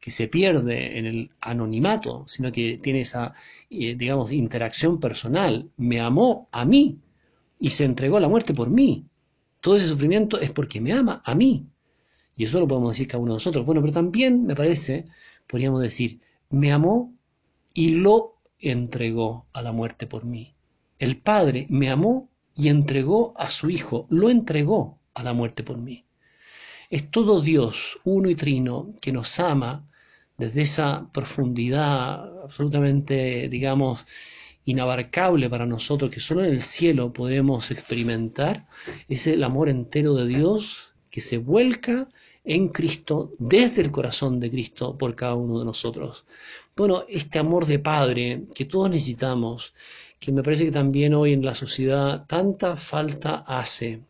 que 0.00 0.10
se 0.10 0.28
pierde 0.28 0.98
en 0.98 1.06
el 1.06 1.30
anonimato, 1.40 2.24
sino 2.26 2.52
que 2.52 2.78
tiene 2.78 3.00
esa, 3.00 3.34
eh, 3.70 3.94
digamos, 3.96 4.32
interacción 4.32 5.00
personal. 5.00 5.70
Me 5.76 6.00
amó 6.00 6.48
a 6.52 6.64
mí 6.64 7.00
y 7.58 7.70
se 7.70 7.84
entregó 7.84 8.16
a 8.16 8.20
la 8.20 8.28
muerte 8.28 8.54
por 8.54 8.70
mí. 8.70 9.06
Todo 9.60 9.76
ese 9.76 9.88
sufrimiento 9.88 10.40
es 10.40 10.52
porque 10.52 10.80
me 10.80 10.92
ama 10.92 11.20
a 11.24 11.34
mí, 11.34 11.66
y 12.38 12.44
eso 12.44 12.60
lo 12.60 12.68
podemos 12.68 12.90
decir 12.90 13.08
cada 13.08 13.20
uno 13.20 13.32
de 13.32 13.36
nosotros. 13.36 13.66
Bueno, 13.66 13.80
pero 13.80 13.92
también 13.92 14.46
me 14.46 14.54
parece, 14.54 15.06
podríamos 15.48 15.82
decir, 15.82 16.20
me 16.50 16.70
amó 16.70 17.12
y 17.74 17.88
lo 17.88 18.36
entregó 18.60 19.48
a 19.52 19.60
la 19.60 19.72
muerte 19.72 20.06
por 20.06 20.24
mí. 20.24 20.54
El 21.00 21.20
Padre 21.20 21.66
me 21.68 21.90
amó 21.90 22.30
y 22.54 22.68
entregó 22.68 23.34
a 23.36 23.50
su 23.50 23.70
Hijo, 23.70 24.06
lo 24.08 24.30
entregó 24.30 25.00
a 25.14 25.24
la 25.24 25.32
muerte 25.32 25.64
por 25.64 25.78
mí. 25.78 26.04
Es 26.90 27.10
todo 27.10 27.40
Dios, 27.42 27.98
uno 28.04 28.30
y 28.30 28.34
trino, 28.34 28.94
que 29.00 29.12
nos 29.12 29.38
ama 29.40 29.86
desde 30.38 30.62
esa 30.62 31.10
profundidad 31.12 32.44
absolutamente, 32.44 33.48
digamos, 33.48 34.06
inabarcable 34.64 35.50
para 35.50 35.66
nosotros, 35.66 36.10
que 36.10 36.20
solo 36.20 36.44
en 36.44 36.52
el 36.52 36.62
cielo 36.62 37.12
podremos 37.12 37.70
experimentar, 37.70 38.66
es 39.08 39.26
el 39.26 39.42
amor 39.44 39.68
entero 39.68 40.14
de 40.14 40.26
Dios 40.26 40.88
que 41.10 41.20
se 41.20 41.38
vuelca 41.38 42.08
en 42.44 42.68
Cristo, 42.68 43.34
desde 43.38 43.82
el 43.82 43.90
corazón 43.90 44.40
de 44.40 44.50
Cristo, 44.50 44.96
por 44.96 45.14
cada 45.14 45.34
uno 45.34 45.58
de 45.58 45.66
nosotros. 45.66 46.24
Bueno, 46.76 47.04
este 47.08 47.38
amor 47.38 47.66
de 47.66 47.78
Padre 47.78 48.44
que 48.54 48.64
todos 48.64 48.88
necesitamos, 48.88 49.74
que 50.18 50.32
me 50.32 50.42
parece 50.42 50.64
que 50.64 50.70
también 50.70 51.12
hoy 51.12 51.32
en 51.34 51.44
la 51.44 51.54
sociedad 51.54 52.24
tanta 52.26 52.76
falta 52.76 53.44
hace, 53.46 54.00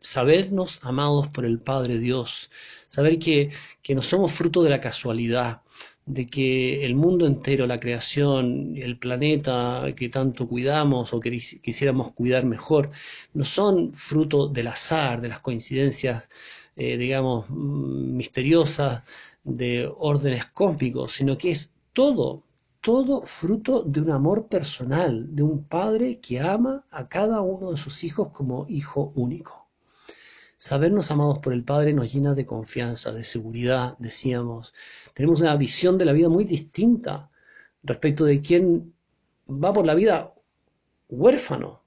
sabernos 0.00 0.80
amados 0.82 1.28
por 1.28 1.44
el 1.44 1.60
Padre 1.60 1.98
Dios, 1.98 2.50
saber 2.88 3.18
que, 3.18 3.50
que 3.82 3.94
no 3.94 4.02
somos 4.02 4.32
fruto 4.32 4.62
de 4.62 4.70
la 4.70 4.80
casualidad, 4.80 5.62
de 6.06 6.26
que 6.26 6.84
el 6.86 6.94
mundo 6.94 7.26
entero, 7.26 7.66
la 7.66 7.80
creación, 7.80 8.74
el 8.76 8.98
planeta 8.98 9.84
que 9.96 10.08
tanto 10.08 10.48
cuidamos 10.48 11.12
o 11.12 11.20
que 11.20 11.30
quisiéramos 11.62 12.12
cuidar 12.12 12.44
mejor, 12.46 12.90
no 13.34 13.44
son 13.44 13.92
fruto 13.92 14.48
del 14.48 14.68
azar, 14.68 15.20
de 15.20 15.28
las 15.28 15.40
coincidencias 15.40 16.28
eh, 16.80 16.96
digamos, 16.96 17.50
misteriosas 17.50 19.02
de 19.42 19.90
órdenes 19.98 20.46
cósmicos, 20.46 21.10
sino 21.10 21.36
que 21.36 21.50
es 21.50 21.72
todo, 21.92 22.44
todo 22.80 23.22
fruto 23.22 23.82
de 23.82 24.00
un 24.00 24.12
amor 24.12 24.46
personal, 24.46 25.34
de 25.34 25.42
un 25.42 25.64
padre 25.64 26.20
que 26.20 26.38
ama 26.38 26.86
a 26.92 27.08
cada 27.08 27.40
uno 27.40 27.72
de 27.72 27.76
sus 27.76 28.04
hijos 28.04 28.28
como 28.28 28.64
hijo 28.68 29.12
único. 29.16 29.67
Sabernos 30.60 31.12
amados 31.12 31.38
por 31.38 31.52
el 31.52 31.62
Padre 31.62 31.92
nos 31.92 32.12
llena 32.12 32.34
de 32.34 32.44
confianza, 32.44 33.12
de 33.12 33.22
seguridad, 33.22 33.96
decíamos. 33.98 34.74
Tenemos 35.14 35.40
una 35.40 35.54
visión 35.54 35.96
de 35.98 36.04
la 36.04 36.12
vida 36.12 36.28
muy 36.28 36.44
distinta 36.44 37.30
respecto 37.84 38.24
de 38.24 38.42
quien 38.42 38.92
va 39.48 39.72
por 39.72 39.86
la 39.86 39.94
vida 39.94 40.34
huérfano, 41.08 41.84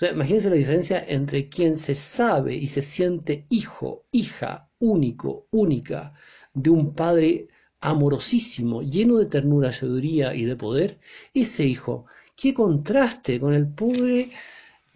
imagínense 0.00 0.48
la 0.48 0.54
diferencia 0.54 1.04
entre 1.08 1.48
quien 1.48 1.76
se 1.76 1.96
sabe 1.96 2.54
y 2.54 2.68
se 2.68 2.82
siente 2.82 3.46
hijo, 3.48 4.04
hija, 4.12 4.70
único, 4.78 5.48
única, 5.50 6.14
de 6.54 6.70
un 6.70 6.94
padre 6.94 7.48
amorosísimo, 7.80 8.82
lleno 8.82 9.16
de 9.16 9.26
ternura, 9.26 9.72
sabiduría 9.72 10.36
y 10.36 10.44
de 10.44 10.54
poder, 10.54 10.98
ese 11.34 11.64
hijo, 11.64 12.06
qué 12.36 12.54
contraste 12.54 13.40
con 13.40 13.54
el 13.54 13.66
pobre 13.66 14.30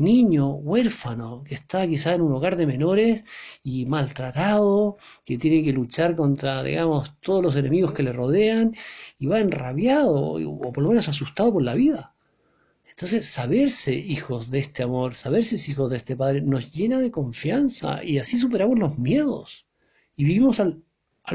niño 0.02 0.50
huérfano 0.54 1.42
que 1.44 1.54
está 1.54 1.86
quizá 1.86 2.14
en 2.14 2.22
un 2.22 2.32
hogar 2.32 2.56
de 2.56 2.66
menores 2.66 3.24
y 3.62 3.86
maltratado, 3.86 4.98
que 5.24 5.38
tiene 5.38 5.62
que 5.64 5.72
luchar 5.72 6.16
contra, 6.16 6.62
digamos, 6.62 7.14
todos 7.20 7.42
los 7.42 7.56
enemigos 7.56 7.92
que 7.92 8.02
le 8.02 8.12
rodean 8.12 8.74
y 9.18 9.26
va 9.26 9.40
enrabiado 9.40 10.14
o 10.14 10.72
por 10.72 10.82
lo 10.82 10.90
menos 10.90 11.08
asustado 11.08 11.52
por 11.52 11.62
la 11.62 11.74
vida. 11.74 12.14
Entonces, 12.92 13.26
saberse 13.26 13.94
hijos 13.94 14.50
de 14.50 14.58
este 14.58 14.82
amor, 14.82 15.14
saberse 15.14 15.56
hijos 15.70 15.90
de 15.90 15.96
este 15.96 16.14
Padre, 16.14 16.42
nos 16.42 16.72
llena 16.72 17.00
de 17.00 17.10
confianza 17.10 18.04
y 18.04 18.18
así 18.18 18.38
superamos 18.38 18.78
los 18.78 18.98
miedos 18.98 19.66
y 20.16 20.24
vivimos 20.24 20.60
al, 20.60 20.82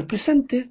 presente. 0.06 0.70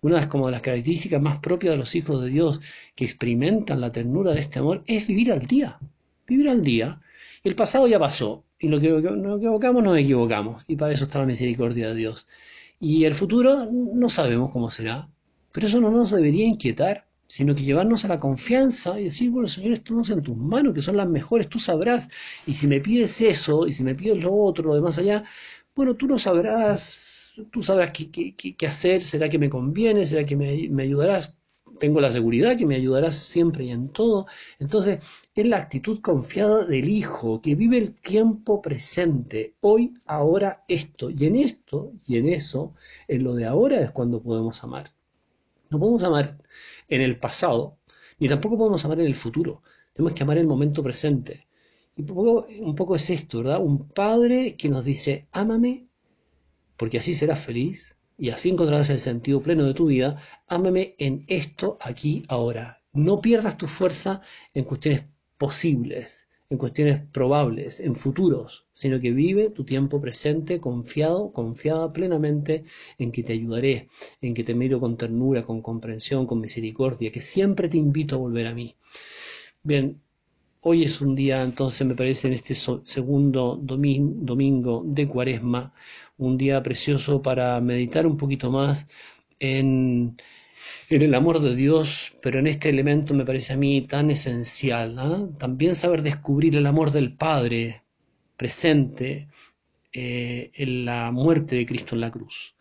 Una 0.00 0.20
de, 0.20 0.28
como 0.28 0.50
las 0.50 0.62
características 0.62 1.20
más 1.20 1.38
propias 1.38 1.72
de 1.72 1.78
los 1.78 1.94
hijos 1.96 2.22
de 2.22 2.30
Dios 2.30 2.60
que 2.94 3.04
experimentan 3.04 3.80
la 3.80 3.90
ternura 3.90 4.32
de 4.32 4.40
este 4.40 4.60
amor 4.60 4.84
es 4.86 5.06
vivir 5.06 5.32
al 5.32 5.40
día. 5.40 5.80
Vivir 6.26 6.48
al 6.48 6.62
día. 6.62 7.00
El 7.42 7.54
pasado 7.54 7.86
ya 7.86 7.98
pasó 7.98 8.44
y 8.58 8.68
lo 8.68 8.80
que 8.80 8.90
nos 8.90 9.38
equivocamos, 9.38 9.82
nos 9.82 9.98
equivocamos 9.98 10.64
y 10.66 10.76
para 10.76 10.92
eso 10.92 11.04
está 11.04 11.20
la 11.20 11.26
misericordia 11.26 11.88
de 11.88 11.94
Dios. 11.94 12.26
Y 12.80 13.04
el 13.04 13.14
futuro 13.14 13.68
no 13.70 14.08
sabemos 14.08 14.50
cómo 14.50 14.70
será, 14.70 15.08
pero 15.52 15.66
eso 15.66 15.80
no 15.80 15.90
nos 15.90 16.10
debería 16.10 16.46
inquietar 16.46 17.06
sino 17.28 17.54
que 17.54 17.64
llevarnos 17.64 18.04
a 18.04 18.08
la 18.08 18.20
confianza 18.20 19.00
y 19.00 19.04
decir, 19.04 19.30
bueno, 19.30 19.48
Señor, 19.48 19.72
esto 19.72 19.94
no 19.94 20.02
en 20.08 20.22
tus 20.22 20.36
manos, 20.36 20.74
que 20.74 20.82
son 20.82 20.96
las 20.96 21.08
mejores, 21.08 21.48
tú 21.48 21.58
sabrás, 21.58 22.08
y 22.46 22.54
si 22.54 22.66
me 22.66 22.80
pides 22.80 23.20
eso, 23.20 23.66
y 23.66 23.72
si 23.72 23.82
me 23.82 23.94
pides 23.94 24.22
lo 24.22 24.34
otro, 24.34 24.68
lo 24.68 24.74
de 24.74 24.80
más 24.80 24.98
allá, 24.98 25.24
bueno, 25.74 25.94
tú 25.94 26.06
lo 26.06 26.18
sabrás, 26.18 27.32
tú 27.50 27.62
sabrás 27.62 27.90
qué, 27.92 28.34
qué, 28.34 28.66
hacer, 28.66 29.02
será 29.02 29.28
que 29.28 29.38
me 29.38 29.50
conviene, 29.50 30.06
será 30.06 30.24
que 30.24 30.36
me, 30.36 30.68
me 30.70 30.84
ayudarás, 30.84 31.36
tengo 31.78 32.00
la 32.00 32.10
seguridad 32.10 32.56
que 32.56 32.66
me 32.66 32.76
ayudarás 32.76 33.16
siempre 33.16 33.64
y 33.64 33.70
en 33.70 33.88
todo. 33.88 34.26
Entonces, 34.58 35.00
es 35.34 35.46
la 35.46 35.58
actitud 35.58 36.00
confiada 36.00 36.64
del 36.64 36.88
Hijo, 36.88 37.40
que 37.40 37.54
vive 37.54 37.78
el 37.78 37.94
tiempo 37.94 38.60
presente, 38.62 39.54
hoy, 39.60 39.94
ahora, 40.06 40.64
esto, 40.68 41.10
y 41.10 41.26
en 41.26 41.36
esto, 41.36 41.92
y 42.06 42.16
en 42.16 42.28
eso, 42.28 42.74
en 43.08 43.24
lo 43.24 43.34
de 43.34 43.46
ahora 43.46 43.80
es 43.80 43.90
cuando 43.90 44.22
podemos 44.22 44.62
amar. 44.64 44.92
No 45.70 45.78
podemos 45.78 46.04
amar 46.04 46.38
en 46.88 47.00
el 47.00 47.18
pasado, 47.18 47.78
ni 48.18 48.28
tampoco 48.28 48.56
podemos 48.56 48.84
amar 48.84 49.00
en 49.00 49.06
el 49.06 49.16
futuro. 49.16 49.62
Tenemos 49.92 50.12
que 50.12 50.22
amar 50.22 50.36
en 50.36 50.42
el 50.42 50.48
momento 50.48 50.82
presente. 50.82 51.48
Y 51.96 52.02
un 52.02 52.06
poco, 52.06 52.46
un 52.60 52.74
poco 52.74 52.96
es 52.96 53.10
esto, 53.10 53.38
¿verdad? 53.38 53.60
Un 53.62 53.88
padre 53.88 54.56
que 54.56 54.68
nos 54.68 54.84
dice, 54.84 55.28
ámame, 55.32 55.88
porque 56.76 56.98
así 56.98 57.14
serás 57.14 57.40
feliz 57.40 57.95
y 58.18 58.30
así 58.30 58.50
encontrarás 58.50 58.90
el 58.90 59.00
sentido 59.00 59.40
pleno 59.40 59.64
de 59.64 59.74
tu 59.74 59.86
vida. 59.86 60.16
Ámame 60.48 60.94
en 60.98 61.24
esto, 61.28 61.76
aquí, 61.80 62.24
ahora. 62.28 62.82
No 62.92 63.20
pierdas 63.20 63.58
tu 63.58 63.66
fuerza 63.66 64.22
en 64.54 64.64
cuestiones 64.64 65.04
posibles, 65.36 66.28
en 66.48 66.58
cuestiones 66.58 67.02
probables, 67.12 67.80
en 67.80 67.94
futuros, 67.94 68.66
sino 68.72 69.00
que 69.00 69.10
vive 69.10 69.50
tu 69.50 69.64
tiempo 69.64 70.00
presente 70.00 70.60
confiado, 70.60 71.32
confiada 71.32 71.92
plenamente 71.92 72.64
en 72.98 73.12
que 73.12 73.22
te 73.22 73.34
ayudaré, 73.34 73.88
en 74.20 74.32
que 74.32 74.44
te 74.44 74.54
miro 74.54 74.80
con 74.80 74.96
ternura, 74.96 75.42
con 75.42 75.60
comprensión, 75.60 76.26
con 76.26 76.40
misericordia, 76.40 77.12
que 77.12 77.20
siempre 77.20 77.68
te 77.68 77.76
invito 77.76 78.14
a 78.14 78.18
volver 78.18 78.46
a 78.46 78.54
mí. 78.54 78.76
Bien, 79.62 80.00
hoy 80.60 80.84
es 80.84 81.00
un 81.00 81.14
día, 81.14 81.42
entonces 81.42 81.86
me 81.86 81.94
parece, 81.94 82.28
en 82.28 82.34
este 82.34 82.54
segundo 82.54 83.58
domingo 83.60 84.82
de 84.86 85.08
cuaresma, 85.08 85.72
un 86.18 86.36
día 86.36 86.62
precioso 86.62 87.22
para 87.22 87.60
meditar 87.60 88.06
un 88.06 88.16
poquito 88.16 88.50
más 88.50 88.86
en 89.38 90.16
el 90.88 91.14
amor 91.14 91.40
de 91.40 91.54
Dios, 91.54 92.12
pero 92.22 92.38
en 92.38 92.46
este 92.46 92.68
elemento 92.68 93.14
me 93.14 93.24
parece 93.24 93.52
a 93.52 93.56
mí 93.56 93.82
tan 93.82 94.10
esencial. 94.10 94.98
¿ah? 94.98 95.28
También 95.38 95.74
saber 95.74 96.02
descubrir 96.02 96.56
el 96.56 96.66
amor 96.66 96.90
del 96.92 97.14
Padre 97.14 97.82
presente 98.36 99.28
eh, 99.92 100.50
en 100.54 100.84
la 100.84 101.10
muerte 101.12 101.56
de 101.56 101.66
Cristo 101.66 101.94
en 101.94 102.02
la 102.02 102.10
cruz. 102.10 102.56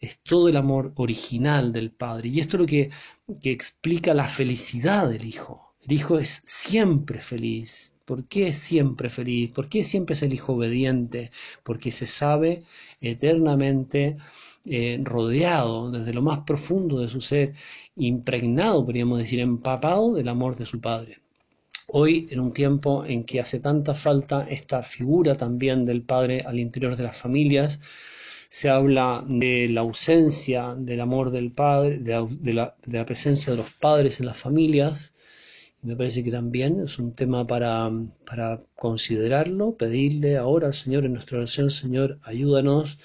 Es 0.00 0.20
todo 0.22 0.48
el 0.48 0.56
amor 0.56 0.92
original 0.96 1.72
del 1.72 1.90
Padre. 1.92 2.28
Y 2.28 2.40
esto 2.40 2.56
es 2.56 2.60
lo 2.60 2.66
que 2.66 2.90
explica 3.44 4.14
la 4.14 4.28
felicidad 4.28 5.08
del 5.08 5.24
Hijo. 5.24 5.63
El 5.86 5.92
Hijo 5.92 6.18
es 6.18 6.42
siempre 6.44 7.20
feliz, 7.20 7.92
¿Por 8.04 8.26
qué 8.26 8.48
es 8.48 8.58
siempre 8.58 9.08
feliz? 9.08 9.52
¿Por 9.52 9.68
qué 9.68 9.82
siempre 9.82 10.14
es 10.14 10.22
el 10.22 10.34
hijo 10.34 10.52
obediente? 10.52 11.30
Porque 11.62 11.90
se 11.90 12.04
sabe 12.06 12.62
eternamente 13.00 14.18
eh, 14.66 15.00
rodeado 15.02 15.90
desde 15.90 16.12
lo 16.12 16.20
más 16.20 16.40
profundo 16.40 17.00
de 17.00 17.08
su 17.08 17.20
ser, 17.22 17.54
impregnado, 17.96 18.84
podríamos 18.84 19.18
decir, 19.18 19.40
empapado 19.40 20.14
del 20.14 20.28
amor 20.28 20.56
de 20.56 20.66
su 20.66 20.80
Padre. 20.80 21.20
Hoy, 21.86 22.28
en 22.30 22.40
un 22.40 22.52
tiempo 22.52 23.04
en 23.06 23.24
que 23.24 23.40
hace 23.40 23.58
tanta 23.60 23.94
falta 23.94 24.46
esta 24.50 24.82
figura 24.82 25.34
también 25.34 25.86
del 25.86 26.02
padre 26.02 26.42
al 26.42 26.58
interior 26.58 26.96
de 26.96 27.04
las 27.04 27.16
familias, 27.16 27.80
se 28.48 28.68
habla 28.68 29.24
de 29.26 29.68
la 29.68 29.80
ausencia 29.82 30.74
del 30.76 31.00
amor 31.00 31.30
del 31.30 31.52
padre, 31.52 31.98
de 31.98 32.12
la, 32.12 32.74
de 32.82 32.98
la, 32.98 33.06
presencia 33.06 33.52
de 33.52 33.58
los 33.58 33.70
padres 33.72 34.20
en 34.20 34.26
las 34.26 34.36
familias. 34.36 35.13
Me 35.84 35.94
parece 35.96 36.24
que 36.24 36.30
también 36.30 36.80
es 36.80 36.98
un 36.98 37.14
tema 37.14 37.46
para, 37.46 37.90
para 38.24 38.62
considerarlo, 38.74 39.76
pedirle 39.76 40.36
ahora 40.38 40.66
al 40.68 40.74
Señor 40.74 41.04
en 41.04 41.12
nuestra 41.12 41.36
oración, 41.38 41.70
Señor, 41.70 42.18
ayúdanos, 42.22 42.98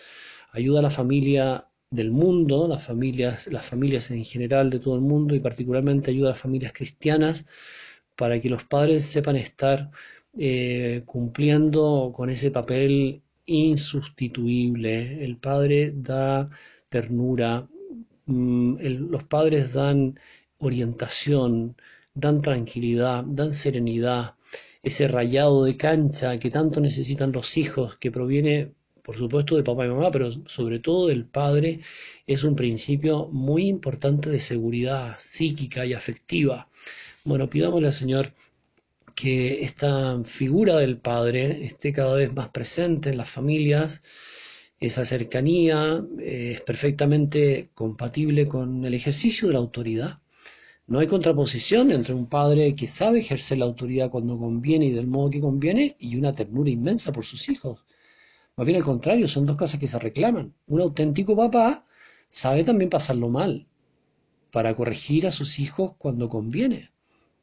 ayuda 0.52 0.80
a 0.80 0.84
la 0.84 0.89
familia 0.89 1.68
del 1.92 2.12
mundo, 2.12 2.68
las 2.70 2.88
familias, 2.88 3.48
las 3.48 3.65
familias 3.65 4.12
en 4.12 4.24
general 4.24 4.70
de 4.70 4.80
todo 4.80 4.96
el 4.96 5.02
mundo 5.02 5.36
y 5.36 5.42
particularmente 5.42 6.12
ayuda 6.12 6.30
a 6.30 6.32
las 6.32 6.42
familias 6.42 6.72
cristianas 6.74 7.46
para 8.15 8.39
que 8.39 8.50
los 8.50 8.63
padres 8.63 9.06
sepan 9.06 9.36
estar 9.36 9.92
eh, 10.38 11.04
cumpliendo 11.06 12.12
con 12.15 12.30
ese 12.30 12.50
papel 12.52 13.22
insustituible. 13.46 15.24
El 15.24 15.38
padre 15.38 15.92
da 15.96 16.50
ternura, 16.89 17.68
mm, 18.26 18.78
los 19.12 19.24
padres 19.26 19.74
dan 19.74 20.20
orientación, 20.60 21.76
dan 22.19 22.41
tranquilidad, 22.41 23.23
dan 23.25 23.53
serenidad, 23.53 24.36
ese 24.84 25.08
rayado 25.08 25.63
de 25.65 25.77
cancha 25.77 26.38
que 26.39 26.49
tanto 26.49 26.79
necesitan 26.82 27.32
los 27.32 27.58
hijos, 27.58 27.97
que 27.97 28.12
proviene, 28.12 28.71
por 29.03 29.17
supuesto, 29.17 29.55
de 29.55 29.63
papá 29.63 29.86
y 29.86 29.89
mamá, 29.89 30.12
pero 30.12 30.32
sobre 30.47 30.79
todo 30.79 31.08
del 31.08 31.25
padre, 31.25 31.79
es 32.27 32.43
un 32.43 32.55
principio 32.55 33.27
muy 33.27 33.67
importante 33.67 34.29
de 34.29 34.39
seguridad 34.39 35.17
psíquica 35.19 35.86
y 35.86 35.93
afectiva. 35.93 36.69
Bueno, 37.23 37.49
pidámosle 37.49 37.88
al 37.88 37.93
Señor 37.93 38.34
que 39.15 39.63
esta 39.63 40.23
figura 40.23 40.77
del 40.77 40.97
Padre 40.97 41.65
esté 41.65 41.91
cada 41.91 42.15
vez 42.15 42.34
más 42.34 42.49
presente 42.49 43.10
en 43.10 43.17
las 43.17 43.29
familias, 43.29 44.01
esa 44.79 45.03
cercanía 45.05 46.01
eh, 46.19 46.53
es 46.55 46.62
perfectamente 46.62 47.69
compatible 47.73 48.47
con 48.47 48.86
el 48.86 48.93
ejercicio 48.93 49.47
de 49.47 49.53
la 49.53 49.60
autoridad. 49.60 50.19
No 50.89 50.97
hay 50.97 51.06
contraposición 51.06 51.91
entre 51.91 52.15
un 52.15 52.25
padre 52.25 52.73
que 52.73 52.88
sabe 52.88 53.19
ejercer 53.19 53.60
la 53.60 53.65
autoridad 53.65 54.10
cuando 54.10 54.39
conviene 54.39 54.88
y 54.88 54.91
del 54.91 55.06
modo 55.06 55.30
que 55.30 55.39
conviene 55.39 55.95
y 55.99 56.15
una 56.15 56.34
ternura 56.34 56.71
inmensa 56.71 57.12
por 57.12 57.25
sus 57.25 57.47
hijos. 57.47 57.86
Más 58.56 58.65
bien 58.65 58.78
al 58.78 58.84
contrario, 58.84 59.28
son 59.28 59.45
dos 59.45 59.56
cosas 59.56 59.80
que 59.80 59.88
se 59.88 59.99
reclaman. 59.99 60.56
Un 60.65 60.82
auténtico 60.82 61.36
papá 61.36 61.86
sabe 62.32 62.63
también 62.63 62.89
pasarlo 62.89 63.30
mal 63.30 63.67
para 64.49 64.75
corregir 64.75 65.28
a 65.28 65.32
sus 65.32 65.60
hijos 65.60 65.93
cuando 65.99 66.28
conviene. 66.28 66.89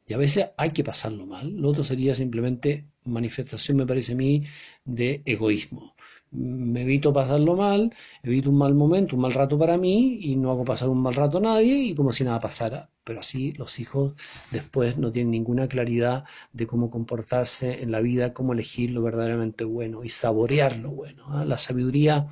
Y 0.05 0.13
a 0.13 0.17
veces 0.17 0.49
hay 0.57 0.71
que 0.71 0.83
pasarlo 0.83 1.25
mal. 1.25 1.49
Lo 1.49 1.69
otro 1.69 1.85
sería 1.85 2.15
simplemente 2.15 2.85
manifestación, 3.05 3.77
me 3.77 3.85
parece 3.85 4.11
a 4.11 4.15
mí, 4.15 4.43
de 4.83 5.21
egoísmo. 5.23 5.95
Me 6.31 6.81
evito 6.81 7.13
pasarlo 7.13 7.55
mal, 7.55 7.93
evito 8.21 8.49
un 8.49 8.57
mal 8.57 8.73
momento, 8.75 9.15
un 9.15 9.21
mal 9.21 9.33
rato 9.33 9.57
para 9.57 9.77
mí 9.77 10.19
y 10.21 10.35
no 10.35 10.51
hago 10.51 10.65
pasar 10.65 10.89
un 10.89 11.01
mal 11.01 11.15
rato 11.15 11.37
a 11.37 11.41
nadie 11.41 11.75
y 11.77 11.95
como 11.95 12.11
si 12.11 12.23
nada 12.23 12.39
pasara. 12.39 12.89
Pero 13.03 13.21
así 13.21 13.53
los 13.53 13.79
hijos 13.79 14.13
después 14.51 14.97
no 14.97 15.11
tienen 15.11 15.31
ninguna 15.31 15.67
claridad 15.67 16.25
de 16.51 16.67
cómo 16.67 16.89
comportarse 16.89 17.81
en 17.81 17.91
la 17.91 18.01
vida, 18.01 18.33
cómo 18.33 18.53
elegir 18.53 18.91
lo 18.91 19.01
verdaderamente 19.01 19.63
bueno 19.63 20.03
y 20.03 20.09
saborear 20.09 20.77
lo 20.77 20.91
bueno. 20.91 21.23
¿ah? 21.29 21.45
La 21.45 21.57
sabiduría 21.57 22.27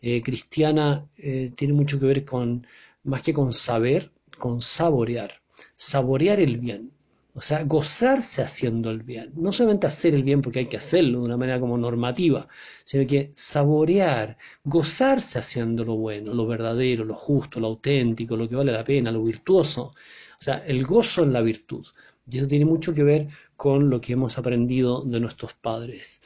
eh, 0.00 0.22
cristiana 0.22 1.06
eh, 1.16 1.52
tiene 1.54 1.74
mucho 1.74 2.00
que 2.00 2.06
ver 2.06 2.24
con, 2.24 2.66
más 3.04 3.22
que 3.22 3.32
con 3.32 3.52
saber, 3.52 4.10
con 4.38 4.60
saborear. 4.60 5.40
Saborear 5.76 6.40
el 6.40 6.58
bien 6.58 6.92
o 7.34 7.40
sea, 7.40 7.64
gozarse 7.64 8.42
haciendo 8.42 8.90
el 8.90 9.02
bien. 9.02 9.32
No 9.36 9.52
solamente 9.52 9.86
hacer 9.86 10.14
el 10.14 10.24
bien 10.24 10.42
porque 10.42 10.60
hay 10.60 10.66
que 10.66 10.76
hacerlo 10.76 11.20
de 11.20 11.24
una 11.26 11.36
manera 11.36 11.60
como 11.60 11.78
normativa, 11.78 12.48
sino 12.84 13.06
que 13.06 13.32
saborear, 13.34 14.36
gozarse 14.64 15.38
haciendo 15.38 15.84
lo 15.84 15.96
bueno, 15.96 16.34
lo 16.34 16.46
verdadero, 16.46 17.04
lo 17.04 17.14
justo, 17.14 17.60
lo 17.60 17.68
auténtico, 17.68 18.36
lo 18.36 18.48
que 18.48 18.56
vale 18.56 18.72
la 18.72 18.84
pena, 18.84 19.12
lo 19.12 19.22
virtuoso. 19.22 19.82
O 19.84 20.42
sea, 20.42 20.64
el 20.66 20.84
gozo 20.84 21.22
en 21.22 21.32
la 21.32 21.42
virtud. 21.42 21.86
Y 22.30 22.38
eso 22.38 22.48
tiene 22.48 22.64
mucho 22.64 22.94
que 22.94 23.02
ver 23.02 23.28
con 23.56 23.90
lo 23.90 24.00
que 24.00 24.14
hemos 24.14 24.38
aprendido 24.38 25.02
de 25.02 25.20
nuestros 25.20 25.54
padres. 25.54 26.20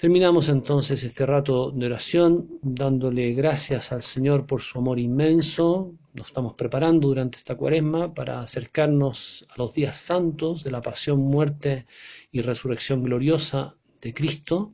Terminamos 0.00 0.48
entonces 0.48 1.02
este 1.02 1.26
rato 1.26 1.72
de 1.72 1.86
oración 1.86 2.60
dándole 2.62 3.32
gracias 3.32 3.90
al 3.90 4.02
Señor 4.02 4.46
por 4.46 4.62
su 4.62 4.78
amor 4.78 5.00
inmenso. 5.00 5.92
Nos 6.14 6.28
estamos 6.28 6.54
preparando 6.54 7.08
durante 7.08 7.38
esta 7.38 7.56
cuaresma 7.56 8.14
para 8.14 8.40
acercarnos 8.40 9.44
a 9.50 9.54
los 9.58 9.74
días 9.74 9.98
santos 9.98 10.62
de 10.62 10.70
la 10.70 10.82
pasión, 10.82 11.18
muerte 11.18 11.84
y 12.30 12.42
resurrección 12.42 13.02
gloriosa 13.02 13.74
de 14.00 14.14
Cristo. 14.14 14.72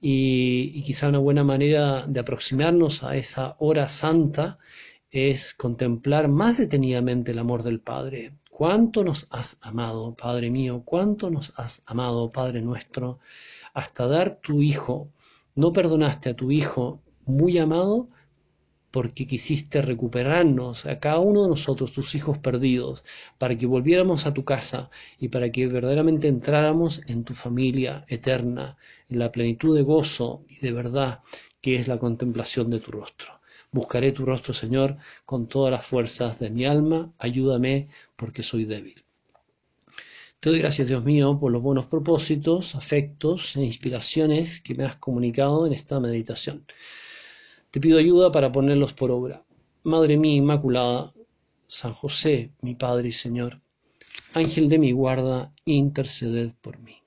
Y, 0.00 0.82
quizá 0.82 1.08
una 1.08 1.20
buena 1.20 1.44
manera 1.44 2.04
de 2.08 2.18
aproximarnos 2.18 3.04
a 3.04 3.14
esa 3.14 3.54
hora 3.60 3.88
santa 3.88 4.58
es 5.08 5.54
contemplar 5.54 6.26
más 6.26 6.58
detenidamente 6.58 7.30
el 7.30 7.38
amor 7.38 7.62
del 7.62 7.78
Padre. 7.78 8.32
¿Cuánto 8.58 9.04
nos 9.04 9.28
has 9.30 9.56
amado, 9.60 10.16
Padre 10.16 10.50
mío? 10.50 10.82
¿Cuánto 10.84 11.30
nos 11.30 11.52
has 11.56 11.82
amado, 11.86 12.32
Padre 12.32 12.60
nuestro? 12.60 13.20
hasta 13.72 14.08
dar 14.08 14.40
tu 14.42 14.62
hijo. 14.62 15.12
No 15.54 15.72
perdonaste 15.72 16.30
a 16.30 16.34
tu 16.34 16.50
hijo 16.50 17.00
muy 17.24 17.56
amado 17.58 18.08
porque 18.90 19.28
quisiste 19.28 19.80
recuperarnos 19.80 20.86
a 20.86 20.98
cada 20.98 21.20
uno 21.20 21.44
de 21.44 21.50
nosotros, 21.50 21.92
tus 21.92 22.16
hijos 22.16 22.38
perdidos, 22.38 23.04
para 23.38 23.56
que 23.56 23.66
volviéramos 23.66 24.26
a 24.26 24.34
tu 24.34 24.44
casa 24.44 24.90
y 25.20 25.28
para 25.28 25.52
que 25.52 25.68
verdaderamente 25.68 26.26
entráramos 26.26 27.00
en 27.06 27.22
tu 27.22 27.34
familia 27.34 28.04
eterna, 28.08 28.76
en 29.08 29.20
la 29.20 29.30
plenitud 29.30 29.76
de 29.76 29.82
gozo 29.82 30.42
y 30.48 30.56
de 30.56 30.72
verdad 30.72 31.20
que 31.60 31.76
es 31.76 31.86
la 31.86 32.00
contemplación 32.00 32.70
de 32.70 32.80
tu 32.80 32.90
rostro. 32.90 33.37
Buscaré 33.70 34.12
tu 34.12 34.24
rostro, 34.24 34.52
Señor, 34.52 34.96
con 35.24 35.46
todas 35.46 35.70
las 35.70 35.84
fuerzas 35.84 36.38
de 36.38 36.50
mi 36.50 36.64
alma. 36.64 37.12
Ayúdame 37.18 37.88
porque 38.16 38.42
soy 38.42 38.64
débil. 38.64 39.04
Te 40.40 40.50
doy 40.50 40.60
gracias, 40.60 40.88
Dios 40.88 41.04
mío, 41.04 41.38
por 41.40 41.50
los 41.50 41.62
buenos 41.62 41.86
propósitos, 41.86 42.74
afectos 42.74 43.56
e 43.56 43.62
inspiraciones 43.62 44.60
que 44.60 44.74
me 44.74 44.84
has 44.84 44.96
comunicado 44.96 45.66
en 45.66 45.72
esta 45.72 45.98
meditación. 45.98 46.64
Te 47.70 47.80
pido 47.80 47.98
ayuda 47.98 48.30
para 48.30 48.52
ponerlos 48.52 48.94
por 48.94 49.10
obra. 49.10 49.44
Madre 49.82 50.16
mía 50.16 50.36
Inmaculada, 50.36 51.12
San 51.66 51.92
José, 51.92 52.52
mi 52.62 52.74
Padre 52.74 53.08
y 53.08 53.12
Señor, 53.12 53.60
Ángel 54.32 54.68
de 54.68 54.78
mi 54.78 54.92
guarda, 54.92 55.52
interceded 55.64 56.52
por 56.60 56.78
mí. 56.78 57.02